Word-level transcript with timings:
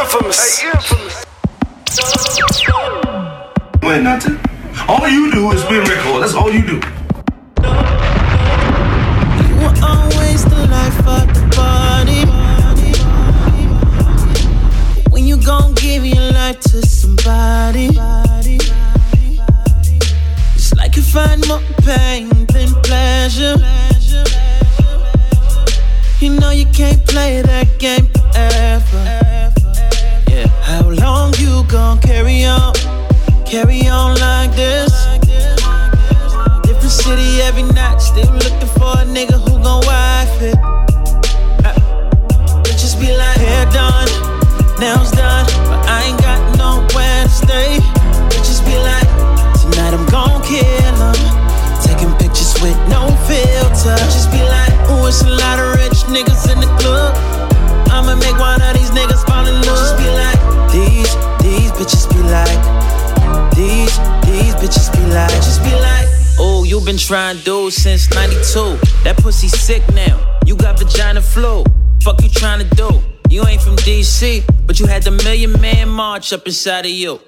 infamous. 0.00 0.58
Hey, 0.58 0.70
infamous. 0.70 1.24
Wait, 3.82 4.02
nothing. 4.02 4.38
All 4.88 5.08
you 5.08 5.32
do 5.32 5.50
is 5.52 5.62
spin 5.62 5.80
record. 5.80 6.22
That's 6.22 6.34
all 6.34 6.52
you 6.52 6.62
do. 6.62 6.80
You 9.46 9.54
were 9.62 9.74
always 9.82 10.44
the 10.44 10.66
life 10.70 10.98
of 11.06 11.26
the 11.34 11.44
party. 11.56 12.20
When 15.10 15.26
you 15.26 15.36
gon' 15.36 15.74
give 15.74 16.04
your 16.06 16.32
life 16.32 16.60
to 16.60 16.86
somebody. 16.86 17.88
It's 20.54 20.74
like 20.74 20.96
you 20.96 21.02
find 21.02 21.46
more 21.48 21.62
pain 21.82 22.28
than 22.46 22.68
pleasure. 22.82 23.56
You 26.20 26.30
know 26.38 26.50
you 26.50 26.66
can't 26.66 27.04
play 27.06 27.42
that 27.42 27.78
game 27.78 28.06
forever. 28.06 29.27
How 30.68 30.90
long 30.90 31.32
you 31.38 31.64
gon' 31.64 31.98
carry 31.98 32.44
on? 32.44 32.74
Carry 33.46 33.88
on 33.88 34.20
like 34.20 34.54
this? 34.54 34.92
Different 36.62 36.92
city 36.92 37.40
every 37.40 37.62
night, 37.62 37.96
still 38.02 38.30
looking 38.34 38.68
for 38.76 38.92
a 39.00 39.08
nigga 39.08 39.40
who 39.48 39.56
gon' 39.64 39.80
wife 39.86 40.42
it. 40.42 40.58
Ah. 41.64 41.72
Bitches 42.64 43.00
be 43.00 43.16
like, 43.16 43.38
hair 43.38 43.64
done, 43.72 44.12
nails 44.78 45.10
done, 45.12 45.46
but 45.72 45.80
I 45.88 46.12
ain't 46.12 46.20
got 46.20 46.36
nowhere 46.60 47.24
to 47.24 47.30
stay. 47.30 47.78
Bitches 48.28 48.60
be 48.68 48.76
like, 48.76 49.08
tonight 49.56 49.94
I'm 49.96 50.04
gon' 50.12 50.42
kill 50.44 50.96
'em. 51.00 51.16
Taking 51.80 52.12
pictures 52.20 52.52
with 52.60 52.76
no 52.92 53.08
filter. 53.24 53.96
Just 54.12 54.30
be 54.30 54.42
like, 54.44 54.72
ooh, 54.90 55.06
it's 55.08 55.22
a 55.22 55.30
lot 55.30 55.58
of 55.58 55.76
rich 55.80 56.04
niggas 56.12 56.47
been 66.88 66.96
trying 66.96 67.36
to 67.36 67.44
do 67.44 67.70
since 67.70 68.08
92. 68.14 68.78
That 69.04 69.18
pussy 69.18 69.46
sick 69.46 69.82
now. 69.92 70.38
You 70.46 70.56
got 70.56 70.78
vagina 70.78 71.20
flu. 71.20 71.62
Fuck 72.02 72.22
you 72.22 72.30
trying 72.30 72.66
to 72.66 72.76
do? 72.76 73.02
You 73.28 73.44
ain't 73.44 73.60
from 73.60 73.76
DC, 73.76 74.42
but 74.66 74.80
you 74.80 74.86
had 74.86 75.02
the 75.02 75.10
million 75.10 75.52
man 75.60 75.90
march 75.90 76.32
up 76.32 76.46
inside 76.46 76.86
of 76.86 76.90
you. 76.90 77.20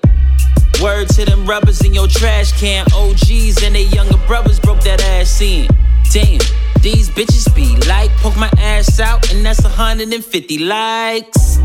Word 0.81 1.11
to 1.11 1.27
them 1.27 1.45
rubbers 1.45 1.85
in 1.85 1.93
your 1.93 2.09
trash 2.09 2.59
can. 2.59 2.87
OGs 2.95 3.63
and 3.63 3.75
they 3.75 3.85
younger 3.89 4.17
brothers 4.27 4.59
broke 4.59 4.81
that 4.85 5.03
ass 5.03 5.43
in. 5.43 5.69
Damn, 6.11 6.41
these 6.81 7.11
bitches 7.11 7.55
be 7.55 7.77
like, 7.87 8.11
poke 8.23 8.39
my 8.39 8.51
ass 8.57 8.99
out, 8.99 9.31
and 9.31 9.45
that's 9.45 9.63
150 9.63 10.59
likes. 10.61 11.59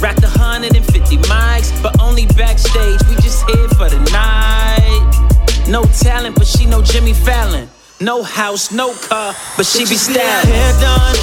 Rack 0.00 0.22
150 0.22 1.18
mics, 1.28 1.82
but 1.82 2.00
only 2.00 2.24
backstage. 2.28 3.00
We 3.10 3.14
just 3.16 3.44
here 3.50 3.68
for 3.76 3.90
the 3.90 4.00
night. 4.10 5.25
No 5.68 5.82
talent, 5.82 6.36
but 6.36 6.46
she 6.46 6.64
know 6.64 6.80
Jimmy 6.80 7.12
Fallon. 7.12 7.68
No 8.00 8.22
house, 8.22 8.70
no 8.70 8.94
car, 8.94 9.34
but 9.56 9.66
she 9.66 9.80
be 9.80 9.96
styling. 9.96 10.46
Hair 10.46 10.72
done, 10.80 11.16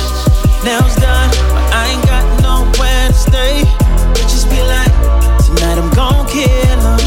nails 0.65 0.95
done, 0.95 1.29
but 1.53 1.63
I 1.71 1.95
ain't 1.95 2.05
got 2.05 2.25
nowhere 2.41 3.07
to 3.07 3.13
stay. 3.13 3.63
Bitches 4.11 4.43
be 4.49 4.59
like, 4.67 4.91
tonight 5.45 5.77
I'm 5.79 5.89
gon' 5.95 6.27
kill 6.27 6.49
'em. 6.49 6.99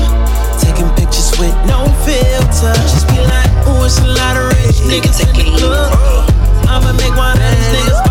Taking 0.60 0.88
pictures 0.96 1.30
with 1.38 1.52
no 1.66 1.84
filter. 2.06 2.72
Just 2.88 3.06
be 3.08 3.18
like, 3.20 3.50
ooh, 3.68 3.84
it's 3.84 3.98
a 3.98 4.06
lot 4.06 4.36
of 4.38 4.48
rich 4.56 4.80
niggas 4.88 5.20
in 5.20 5.34
the 5.36 5.58
club. 5.58 5.92
I'ma 6.68 6.92
make 6.94 7.14
one 7.16 7.36
of 7.36 7.50
these 7.52 7.68
niggas 7.74 8.05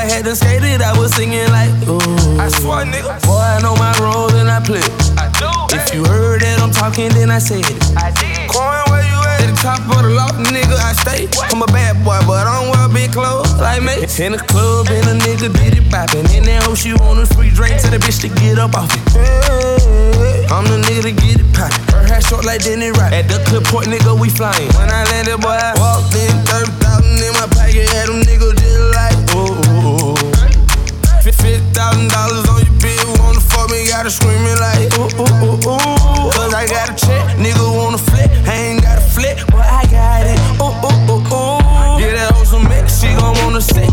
but 0.00 0.08
you 0.08 0.16
know 0.16 0.16
I 0.16 0.16
hadn't 0.16 0.36
skated. 0.36 0.82
I 0.82 0.98
was 0.98 1.14
singing 1.14 1.48
like, 1.50 1.70
ooh. 1.88 2.40
I 2.40 2.48
swear, 2.48 2.84
nigga. 2.84 3.20
Boy, 3.26 3.36
I 3.36 3.60
know 3.60 3.76
my 3.76 3.92
role 4.00 4.32
and 4.34 4.48
I 4.48 4.60
play. 4.60 4.82
I 5.16 5.28
do. 5.38 5.50
If 5.76 5.94
you 5.94 6.04
heard 6.04 6.42
that 6.42 6.60
I'm 6.60 6.70
talking, 6.70 7.08
then 7.10 7.30
I 7.30 7.38
said 7.38 7.60
it. 7.60 7.80
I 7.96 8.10
did. 8.12 8.50
Coin, 8.50 8.82
where 8.90 9.04
you 9.04 9.18
at? 9.20 9.40
At 9.40 9.54
the 9.54 9.58
top 9.60 9.80
of 9.88 10.02
the 10.02 10.10
loft, 10.10 10.40
nigga, 10.48 10.76
I 10.76 10.92
stay. 10.92 11.28
I'm 11.52 11.62
a 11.62 11.66
bad 11.66 11.96
boy, 12.04 12.18
but 12.26 12.46
I 12.46 12.60
don't 12.60 12.70
wear 12.72 12.88
big 12.88 13.12
clothes 13.12 13.52
like 13.60 13.82
me. 13.82 14.04
In 14.20 14.32
the 14.32 14.42
club, 14.42 14.88
and 14.90 15.06
a 15.08 15.14
nigga 15.24 15.52
did 15.52 15.78
it 15.78 15.86
poppin'. 15.90 16.28
In 16.32 16.44
that 16.44 16.64
hoe, 16.64 16.74
she 16.74 16.92
want 16.92 17.20
a 17.20 17.26
free 17.34 17.50
drink, 17.50 17.80
tell 17.80 17.90
the 17.90 17.98
bitch 17.98 18.20
to 18.20 18.28
get 18.40 18.58
up 18.58 18.74
off 18.74 18.92
it. 18.92 19.00
I'm 20.50 20.64
the 20.66 20.82
nigga 20.82 21.08
to 21.08 21.12
get 21.12 21.40
it 21.40 21.48
poppin'. 21.56 21.80
Her 21.94 22.04
hair 22.04 22.20
short 22.20 22.44
like 22.44 22.64
Denny 22.64 22.90
Rock. 22.90 23.12
At 23.12 23.28
the 23.28 23.40
clip 23.48 23.64
point, 23.64 23.88
nigga, 23.88 24.12
we 24.18 24.28
flyin'. 24.28 24.68
When 24.76 24.90
I 24.90 25.04
landed, 25.08 25.40
boy, 25.40 25.56
I 25.56 25.72
walked 25.80 26.16
in 26.16 26.32
30,000 26.44 27.24
in 27.24 27.32
my 27.36 27.46
pocket, 27.48 27.88
had 27.88 28.08
them 28.08 28.20
niggas 28.20 28.69
thousand 31.80 32.08
dollars 32.12 32.44
on 32.52 32.60
your 32.60 32.76
bill, 32.76 33.08
wanna 33.24 33.40
fuck 33.40 33.70
me, 33.70 33.88
gotta 33.88 34.10
screaming 34.10 34.60
like, 34.60 34.92
ooh, 35.00 35.08
ooh, 35.16 35.48
ooh, 35.48 35.56
ooh. 35.64 36.28
Cause 36.36 36.52
I 36.52 36.68
got 36.68 36.92
a 36.92 36.94
check, 36.94 37.24
nigga 37.40 37.64
wanna 37.72 37.96
flip, 37.96 38.28
I 38.44 38.76
ain't 38.76 38.82
got 38.82 38.98
a 38.98 39.00
flip, 39.00 39.38
but 39.48 39.64
I 39.64 39.88
got 39.88 40.28
it, 40.28 40.36
ooh, 40.60 40.76
ooh, 40.76 41.08
ooh, 41.08 41.24
ooh. 41.32 41.96
Get 41.96 42.12
that 42.20 42.36
on 42.36 42.44
some 42.44 42.68
mix, 42.68 43.00
she 43.00 43.08
gon' 43.16 43.32
wanna 43.40 43.62
sit, 43.64 43.88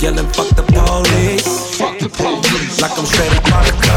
Yelling, 0.00 0.28
fuck 0.28 0.48
the 0.54 0.62
police. 0.62 1.76
Fuck 1.76 1.98
the 1.98 2.08
police. 2.08 2.80
Like 2.80 2.96
I'm 2.96 3.04
straight 3.04 3.32
up 3.36 3.52
out 3.52 3.68
of 3.68 3.87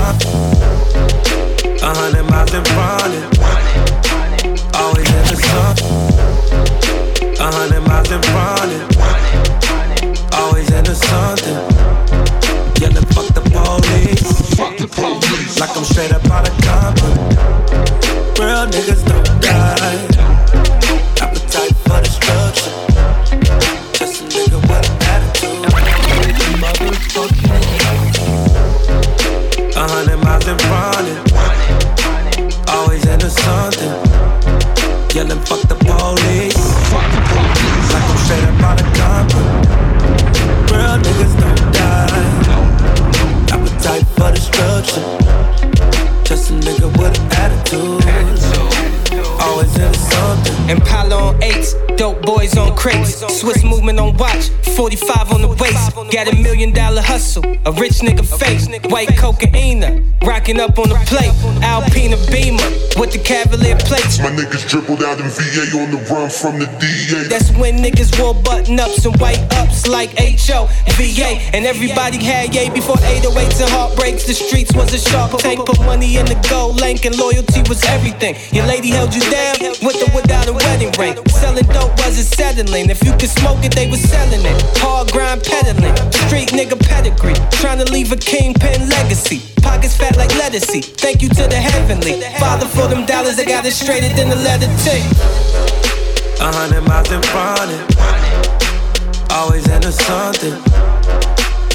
Got 56.12 56.28
a 56.28 56.36
million 56.36 56.74
dollar 56.74 57.02
hustle, 57.02 57.46
a 57.66 57.72
rich 57.72 58.04
nigga 58.04 58.28
face. 58.28 58.68
White 58.92 59.16
cocaine, 59.16 60.12
rocking 60.22 60.60
up 60.60 60.78
on 60.78 60.90
the 60.90 61.00
plate. 61.08 61.31
Alpina 61.63 62.18
Beamer 62.28 62.68
with 63.00 63.16
the 63.16 63.22
Cavalier 63.24 63.78
plates. 63.78 64.19
My 64.19 64.28
niggas 64.28 64.68
dribbled 64.68 65.04
out 65.04 65.22
in 65.22 65.30
VA 65.31 65.72
on 65.80 65.88
the 65.88 66.04
run 66.12 66.30
from 66.30 66.60
the 66.60 66.68
DA. 66.84 67.31
That's 67.31 67.50
when 67.56 67.78
niggas 67.78 68.12
wore 68.19 68.36
button 68.44 68.78
ups 68.78 69.06
and 69.06 69.16
white 69.22 69.40
ups 69.56 69.88
like 69.88 70.12
HO, 70.19 70.68
VA. 71.00 71.40
And 71.56 71.66
everybody 71.66 72.19
had 72.22 72.54
yay 72.54 72.69
before 72.69 72.98
808s 72.98 73.62
and 73.62 73.72
heartbreaks. 73.72 74.28
The 74.28 74.34
streets 74.34 74.75
was 74.75 74.94
a 74.94 75.00
sharp 75.00 75.40
tank. 75.40 75.66
Put 75.66 75.80
money 75.80 76.18
in 76.18 76.25
the 76.25 76.36
gold 76.50 76.81
link 76.81 77.06
and 77.06 77.18
loyalty 77.18 77.64
was 77.69 77.86
everything. 77.86 78.36
Your 78.52 78.68
lady 78.68 78.90
held 78.90 79.16
you 79.16 79.24
down 79.31 79.56
with 79.80 79.96
or 80.04 80.12
without 80.14 80.50
a 80.50 80.54
wedding 80.54 80.92
ring. 81.00 81.16
Selling 81.30 81.68
dope 81.72 81.96
wasn't 82.04 82.28
settling. 82.28 82.90
If 82.90 83.02
you 83.06 83.14
could 83.14 83.31
smoke 83.31 83.64
it, 83.64 83.74
they 83.74 83.88
was 83.90 84.02
selling 84.04 84.44
it. 84.44 84.60
Hard 84.84 85.10
grind 85.14 85.44
peddling. 85.44 86.00
Street 86.25 86.50
nigga 86.50 86.80
pedigree. 86.80 87.36
Trying 87.51 87.80
to 87.83 87.92
leave 87.92 88.12
a 88.12 88.18
kingpin 88.18 88.89
legacy. 88.89 89.42
Pockets 89.62 89.95
fat 89.98 90.18
like 90.18 90.30
lettucey. 90.31 90.83
Thank 90.98 91.21
you 91.21 91.30
to 91.30 91.48
the 91.48 91.56
heavenly. 91.56 92.21
Father 92.39 92.65
for 92.65 92.88
them 92.88 93.06
dollars, 93.06 93.38
I 93.39 93.45
got 93.45 93.65
it 93.65 93.74
straighter 93.74 94.09
than 94.15 94.30
the 94.30 94.36
letter 94.36 94.68
T. 94.83 94.89
A 96.39 96.51
hundred 96.51 96.81
miles 96.88 97.12
in 97.12 97.21
front 97.21 97.71
of 97.71 99.31
Always 99.31 99.68
into 99.69 99.92
something. 99.92 100.53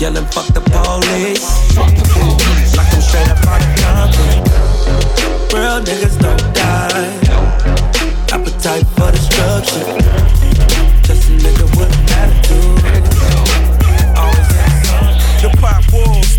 Yelling, 0.01 0.27
fuck 0.27 0.47
the 0.53 0.61
police. 0.61 1.47
Like 2.77 2.93
I'm 2.93 3.01
straight 3.01 3.29
up 3.29 3.47
out 3.47 3.63
of 3.65 3.73
Compton. 3.81 4.43
Real 5.57 5.81
niggas 5.81 6.21
don't 6.21 6.55
die. 6.55 7.17
Appetite 8.31 8.87
for 8.97 9.11
destruction. 9.11 10.46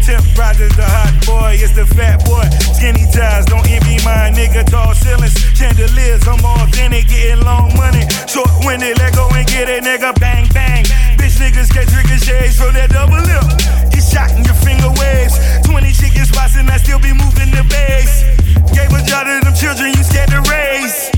Temp 0.08 0.24
Rogers, 0.40 0.72
the 0.80 0.88
hot 0.88 1.12
boy, 1.28 1.60
it's 1.60 1.76
the 1.76 1.84
fat 1.84 2.24
boy. 2.24 2.48
Skinny 2.72 3.04
ties, 3.12 3.44
don't 3.44 3.68
envy 3.68 4.00
my 4.08 4.32
nigga. 4.32 4.64
Tall 4.64 4.96
ceilings, 4.96 5.36
chandeliers, 5.52 6.24
I'm 6.24 6.40
authentic, 6.40 7.12
getting 7.12 7.44
long 7.44 7.76
money. 7.76 8.08
Short 8.24 8.48
winded, 8.64 8.96
let 9.04 9.12
go 9.20 9.28
and 9.36 9.44
get 9.44 9.68
it, 9.68 9.84
nigga. 9.84 10.16
Bang, 10.16 10.48
bang. 10.56 10.88
Bitch 11.20 11.44
niggas 11.44 11.76
get 11.76 11.92
ricochets 11.92 12.56
from 12.56 12.72
that 12.80 12.88
double 12.96 13.20
lip. 13.20 13.44
Get 13.92 14.00
shot 14.00 14.32
in 14.32 14.48
your 14.48 14.56
finger 14.64 14.88
waves. 14.96 15.36
20 15.68 15.92
chicken 15.92 16.24
spots 16.24 16.56
and 16.56 16.72
I 16.72 16.80
still 16.80 17.04
be 17.04 17.12
moving 17.12 17.52
the 17.52 17.68
base. 17.68 18.24
Gave 18.72 18.88
a 18.96 19.04
job 19.04 19.28
to 19.28 19.44
them 19.44 19.52
children 19.60 19.92
you 19.92 20.08
scared 20.08 20.32
to 20.32 20.40
raise. 20.48 21.12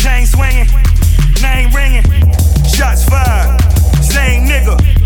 Chain 0.00 0.24
swinging, 0.24 0.72
name 1.44 1.68
ringing, 1.76 2.08
shots 2.64 3.04
fired. 3.04 3.60
Same 4.00 4.48
nigga. 4.48 5.03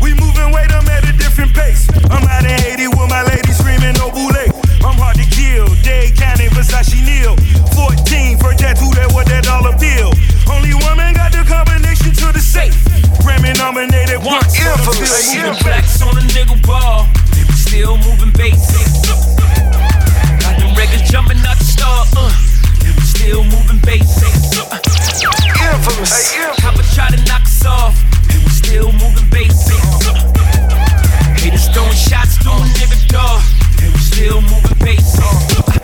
We 0.00 0.14
moving 0.14 0.50
weight, 0.52 0.72
I'm 0.72 0.88
at 0.88 1.04
a 1.08 1.12
different 1.12 1.52
pace. 1.54 1.86
I'm 2.10 2.24
out 2.26 2.44
in 2.44 2.56
Haiti 2.64 2.88
with 2.88 3.08
my 3.08 3.22
lady 3.24 3.52
screaming 3.52 3.94
no 4.00 4.10
boule. 4.10 4.32
I'm 4.80 4.96
hard 4.96 5.16
to 5.16 5.26
kill, 5.28 5.68
Dade 5.84 6.16
County, 6.16 6.48
Versace 6.56 6.96
Neal. 7.04 7.36
14 7.76 8.38
for 8.38 8.52
tattoo 8.56 8.90
that 8.96 9.12
what 9.12 9.26
that 9.28 9.44
dollar 9.44 9.76
bill. 9.76 10.12
Only 10.48 10.72
woman 10.74 11.14
got 11.14 11.32
the 11.32 11.44
combination 11.44 12.12
to 12.16 12.32
the 12.32 12.40
safe. 12.40 12.74
Grammy 13.20 13.52
nominated 13.58 14.24
One 14.24 14.40
once. 14.40 14.56
infamous, 14.58 15.12
still 15.28 15.52
moving. 15.52 15.62
Blacks 15.64 16.00
on 16.02 16.16
a 16.16 16.24
nigga 16.32 16.56
ball, 16.66 17.06
still 17.54 17.96
moving. 17.98 18.32
Got 20.40 20.58
them 20.58 20.74
records 20.76 21.10
jumping 21.10 21.38
out 21.44 21.58
the 21.58 21.64
star, 21.64 22.06
uh, 22.16 22.32
still 23.04 23.44
moving 23.44 23.78
basic. 23.84 24.32
Infamous. 25.60 26.32
Hey, 26.32 26.40
infamous. 26.40 26.60
Copper 26.60 26.82
try 26.94 27.10
to 27.10 27.20
knock 27.28 27.42
us 27.42 27.66
off, 27.66 27.94
still 28.50 28.92
moving 28.92 29.28
basic. 29.30 29.69
Throwing 31.72 31.94
shots 31.94 32.36
through 32.38 32.58
a 32.58 32.66
nigga 32.78 32.98
door, 33.06 33.38
they 33.78 33.88
was 33.90 34.04
still 34.10 34.40
moving 34.42 34.78
basic. 34.82 35.22
Uh. 35.22 35.80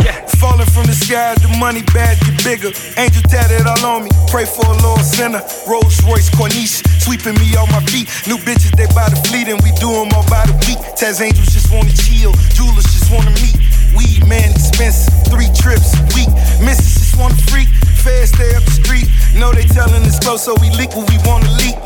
Yeah, 0.00 0.16
falling 0.40 0.66
from 0.72 0.86
the 0.86 0.96
sky, 0.96 1.34
the 1.36 1.48
money 1.58 1.82
bad 1.92 2.16
get 2.24 2.42
bigger. 2.42 2.72
Angel 2.96 3.22
tatted 3.28 3.66
all 3.66 3.84
on 3.84 4.04
me, 4.04 4.10
pray 4.28 4.46
for 4.46 4.64
a 4.64 4.76
Lord 4.82 5.04
sinner. 5.04 5.42
Rolls 5.68 6.00
Royce 6.08 6.30
Corniche, 6.30 6.80
sweeping 7.02 7.34
me 7.36 7.54
off 7.56 7.70
my 7.70 7.84
feet. 7.92 8.08
New 8.26 8.38
bitches, 8.40 8.72
they 8.72 8.86
by 8.96 9.08
the 9.12 9.20
fleet, 9.28 9.48
and 9.48 9.60
we 9.60 9.70
do 9.76 9.92
'em 9.92 10.08
all 10.16 10.24
by 10.32 10.46
the 10.46 10.56
week. 10.64 10.80
Taz 10.96 11.20
angels 11.20 11.52
just 11.52 11.70
wanna 11.70 11.92
chill, 11.92 12.32
jewelers 12.56 12.88
just 12.88 13.10
wanna 13.10 13.30
meet. 13.44 13.56
Weed 13.96 14.24
man 14.26 14.50
expensive, 14.52 15.12
three 15.28 15.50
trips 15.52 15.92
a 15.92 16.02
week. 16.16 16.30
Missus 16.64 16.94
just 16.96 17.16
wanna 17.16 17.36
freak, 17.52 17.68
feds 18.00 18.32
stay 18.32 18.54
up 18.54 18.64
the 18.64 18.72
street. 18.72 19.08
Know 19.34 19.52
they 19.52 19.64
telling 19.64 20.04
us 20.08 20.18
close, 20.18 20.42
so 20.44 20.54
we 20.60 20.70
leak 20.70 20.96
what 20.96 21.08
we 21.10 21.18
wanna 21.28 21.50
leak. 21.60 21.76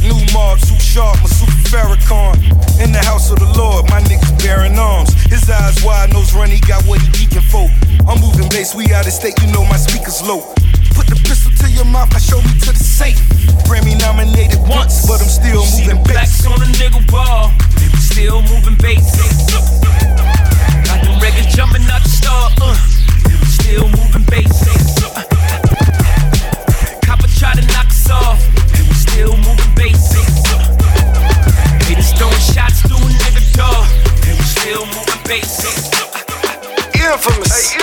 New 0.00 0.16
mob, 0.32 0.58
suit 0.60 0.80
sharp, 0.80 1.20
my 1.20 1.28
super 1.28 1.52
Farrakhan. 1.68 2.40
In 2.80 2.92
the 2.92 3.04
house 3.04 3.30
of 3.30 3.38
the 3.38 3.50
Lord, 3.52 3.84
my 3.90 4.00
niggas 4.00 4.32
bearing 4.40 4.78
arms. 4.78 5.12
His 5.28 5.48
eyes 5.50 5.84
wide, 5.84 6.12
nose 6.12 6.32
run, 6.32 6.48
he 6.48 6.58
got 6.60 6.82
what 6.84 7.00
he 7.00 7.08
geeking 7.12 7.44
for. 7.44 7.68
I'm 8.08 8.18
moving 8.20 8.48
bass, 8.48 8.74
we 8.74 8.88
out 8.92 9.06
of 9.06 9.12
state, 9.12 9.36
you 9.42 9.52
know 9.52 9.64
my 9.68 9.76
speakers 9.76 10.22
low. 10.22 10.40
Put 10.96 11.06
the 11.06 11.20
pistol 11.28 11.52
to 11.52 11.70
your 11.70 11.84
mouth, 11.84 12.14
I 12.14 12.18
show 12.18 12.40
me 12.40 12.56
to 12.64 12.72
the 12.72 12.80
safe. 12.80 13.20
Grammy 13.68 13.98
nominated 14.00 14.60
once, 14.64 15.06
but 15.06 15.20
I'm 15.20 15.28
still 15.28 15.60
moving 15.76 16.02
bass. 16.08 16.40
blacks 16.40 16.46
on 16.48 16.56
a 16.64 16.68
nigga 16.80 17.04
ball, 17.12 17.52
they 17.76 17.88
was 17.92 18.04
still 18.08 18.40
moving 18.48 18.80
basic. 18.80 19.28
Got 20.88 21.04
them 21.04 21.20
records 21.20 21.52
jumping 21.54 21.84
out 21.92 22.00
the 22.00 22.08
star, 22.08 22.48
uh, 22.64 22.72
they 23.28 23.36
was 23.36 23.52
still 23.52 23.84
moving 23.92 24.24
basic. 24.32 25.19
Infamous. 35.30 35.90
Hey, 36.92 37.06
infamous. 37.06 37.76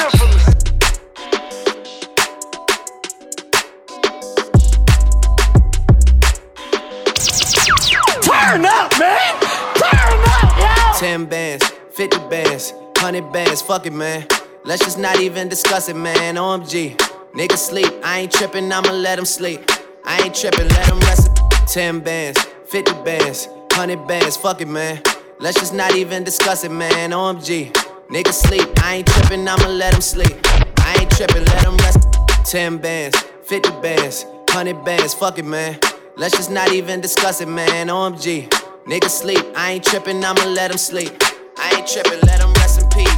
Turn 8.22 8.66
up, 8.66 8.92
man! 9.00 9.40
Turn 9.76 10.20
up, 10.28 10.60
yo! 10.60 11.00
10 11.00 11.26
bands, 11.28 11.66
50 11.92 12.18
bands, 12.30 12.74
100 12.98 13.32
bands, 13.32 13.62
fuck 13.62 13.86
it, 13.86 13.94
man. 13.94 14.28
Let's 14.66 14.84
just 14.84 15.00
not 15.00 15.22
even 15.22 15.48
discuss 15.48 15.88
it, 15.88 15.96
man. 15.96 16.36
OMG. 16.36 16.98
Niggas 17.34 17.60
sleep, 17.60 17.94
I 18.04 18.20
ain't 18.20 18.34
trippin', 18.34 18.70
I'ma 18.74 18.92
let 18.92 19.18
'em 19.18 19.26
sleep. 19.26 19.72
I 20.04 20.22
ain't 20.22 20.36
trippin', 20.36 20.68
let 20.68 20.90
'em 20.90 21.00
rest. 21.00 21.30
10 21.68 22.02
bands, 22.02 22.46
50 22.66 22.92
bands, 23.06 23.48
100 23.72 24.06
bands, 24.06 24.36
fuck 24.36 24.60
it, 24.60 24.68
man. 24.68 25.02
Let's 25.40 25.60
just 25.60 25.74
not 25.74 25.96
even 25.96 26.24
discuss 26.24 26.64
it, 26.64 26.72
man. 26.72 27.12
OMG. 27.12 27.72
Niggas 28.10 28.34
sleep, 28.34 28.68
I 28.84 28.96
ain't 28.96 29.08
trippin', 29.08 29.48
I'ma 29.48 29.68
let 29.68 29.94
'em 29.94 30.02
sleep. 30.02 30.36
I 30.80 30.96
ain't 31.00 31.12
trippin', 31.12 31.46
let 31.46 31.64
'em 31.64 31.78
rest. 31.78 32.00
10 32.44 32.78
bands, 32.78 33.16
50 33.44 33.70
bands, 33.84 34.26
100 34.50 34.84
bands, 34.84 35.14
fuck 35.14 35.38
it, 35.38 35.46
man. 35.46 35.78
Let's 36.16 36.36
just 36.36 36.50
not 36.50 36.72
even 36.72 37.02
discuss 37.02 37.40
it, 37.40 37.48
man. 37.48 37.90
OMG. 37.90 38.50
Niggas 38.88 39.12
sleep, 39.12 39.46
I 39.56 39.74
ain't 39.74 39.86
trippin', 39.86 40.24
I'ma 40.26 40.44
let 40.46 40.72
'em 40.72 40.80
sleep. 40.80 41.12
I 41.60 41.76
ain't 41.76 41.88
trippin', 41.88 42.20
let 42.26 42.42
'em 42.42 42.54
rest 42.54 42.82
in 42.82 42.90
peace. 42.90 43.18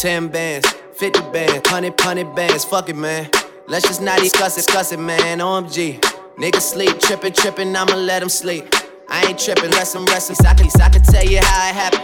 10 0.00 0.28
bands, 0.28 0.68
50 0.94 1.20
bands, 1.32 1.68
100, 1.68 2.00
100 2.00 2.36
bands, 2.36 2.64
fuck 2.64 2.88
it, 2.88 2.96
man. 2.96 3.28
Let's 3.66 3.88
just 3.88 4.00
not 4.00 4.20
discuss 4.20 4.56
it, 4.56 4.66
discuss 4.66 4.92
it, 4.92 5.00
man. 5.00 5.40
OMG. 5.40 5.98
Niggas 6.40 6.62
sleep, 6.62 6.98
trippin', 7.00 7.34
trippin', 7.34 7.76
I'ma 7.76 7.96
let 7.96 8.22
'em 8.22 8.30
sleep. 8.30 8.74
I 9.10 9.26
ain't 9.26 9.38
trippin', 9.38 9.72
rest 9.72 9.94
'em, 9.94 10.06
rest. 10.06 10.30
I 10.40 10.54
can, 10.54 10.70
I 10.80 10.88
can 10.88 11.02
tell 11.02 11.22
you 11.22 11.38
how 11.38 11.68
it 11.68 11.74
happened. 11.74 12.02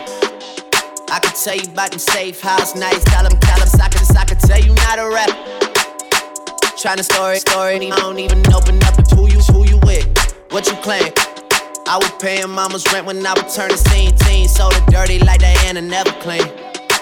I 1.11 1.21
can 1.21 1.33
tell 1.33 1.57
you 1.57 1.65
about 1.73 1.91
them 1.93 1.99
safe 1.99 2.39
house 2.43 2.75
nights, 2.75 3.03
tell 3.05 3.27
them, 3.27 3.39
tell 3.41 3.59
them, 3.59 3.81
I 3.81 3.89
can, 3.89 4.15
I 4.15 4.25
can 4.27 4.37
tell 4.37 4.61
you 4.61 4.75
not 4.75 4.99
a 4.99 5.09
rap. 5.09 5.31
Tryna 6.77 7.05
story, 7.05 7.39
story, 7.39 7.77
I 7.91 7.97
don't 7.97 8.19
even 8.19 8.41
open 8.53 8.77
up 8.85 9.03
to 9.03 9.17
who 9.17 9.27
you, 9.27 9.41
who 9.41 9.65
you 9.65 9.79
with, 9.85 10.07
what 10.51 10.67
you 10.67 10.75
claim. 10.85 11.11
I 11.87 11.97
was 11.97 12.13
paying 12.21 12.51
mama's 12.51 12.85
rent 12.93 13.07
when 13.07 13.25
I 13.25 13.33
was 13.33 13.57
turning 13.57 13.79
17, 13.79 14.49
so 14.49 14.69
the 14.69 14.85
dirty 14.91 15.19
like 15.21 15.41
Diana 15.41 15.81
never 15.81 16.13
clean. 16.21 16.47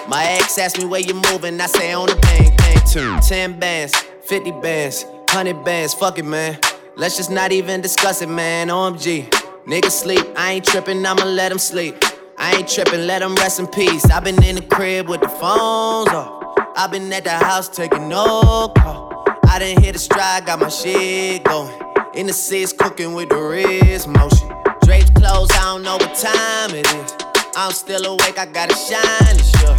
My 0.07 0.23
ex 0.39 0.57
asked 0.57 0.77
me 0.77 0.85
where 0.85 1.01
you 1.01 1.15
moving, 1.29 1.59
I 1.59 1.65
say 1.65 1.91
on 1.91 2.07
the 2.07 2.15
bang, 2.15 2.55
bang. 2.55 3.19
10 3.19 3.59
bands, 3.59 3.93
50 4.23 4.51
bands, 4.61 5.03
100 5.03 5.65
bands, 5.65 5.93
fuck 5.93 6.17
it, 6.17 6.23
man. 6.23 6.57
Let's 6.97 7.17
just 7.17 7.29
not 7.29 7.51
even 7.51 7.81
discuss 7.81 8.21
it, 8.21 8.29
man. 8.29 8.69
OMG. 8.69 9.29
Niggas 9.67 9.91
sleep, 9.91 10.25
I 10.37 10.53
ain't 10.53 10.65
trippin', 10.65 11.05
I'ma 11.05 11.25
let 11.25 11.51
'em 11.51 11.59
sleep. 11.59 12.01
I 12.37 12.55
ain't 12.55 12.69
trippin', 12.69 13.05
let 13.05 13.21
'em 13.21 13.35
rest 13.35 13.59
in 13.59 13.67
peace. 13.67 14.05
i 14.05 14.19
been 14.21 14.41
in 14.41 14.55
the 14.55 14.61
crib 14.61 15.09
with 15.09 15.19
the 15.19 15.27
phones 15.27 16.07
off. 16.09 16.55
i 16.77 16.87
been 16.87 17.11
at 17.11 17.25
the 17.25 17.31
house 17.31 17.67
taking 17.67 18.07
no 18.07 18.71
call. 18.77 19.25
I 19.45 19.59
didn't 19.59 19.83
hit 19.83 19.93
the 19.93 19.99
stride, 19.99 20.45
got 20.45 20.59
my 20.59 20.69
shit 20.69 21.43
going. 21.43 21.73
In 22.13 22.27
the 22.27 22.33
six, 22.33 22.71
cooking 22.71 23.13
with 23.13 23.27
the 23.27 23.41
wrist 23.41 24.07
motion. 24.07 24.47
Drapes 24.83 25.09
closed, 25.09 25.51
I 25.51 25.63
don't 25.65 25.83
know 25.83 25.97
what 25.97 26.15
time 26.15 26.71
it 26.75 26.87
is. 26.95 27.13
I'm 27.57 27.73
still 27.73 28.05
awake, 28.05 28.39
I 28.39 28.45
gotta 28.45 28.75
shine, 28.75 29.37
sure. 29.59 29.75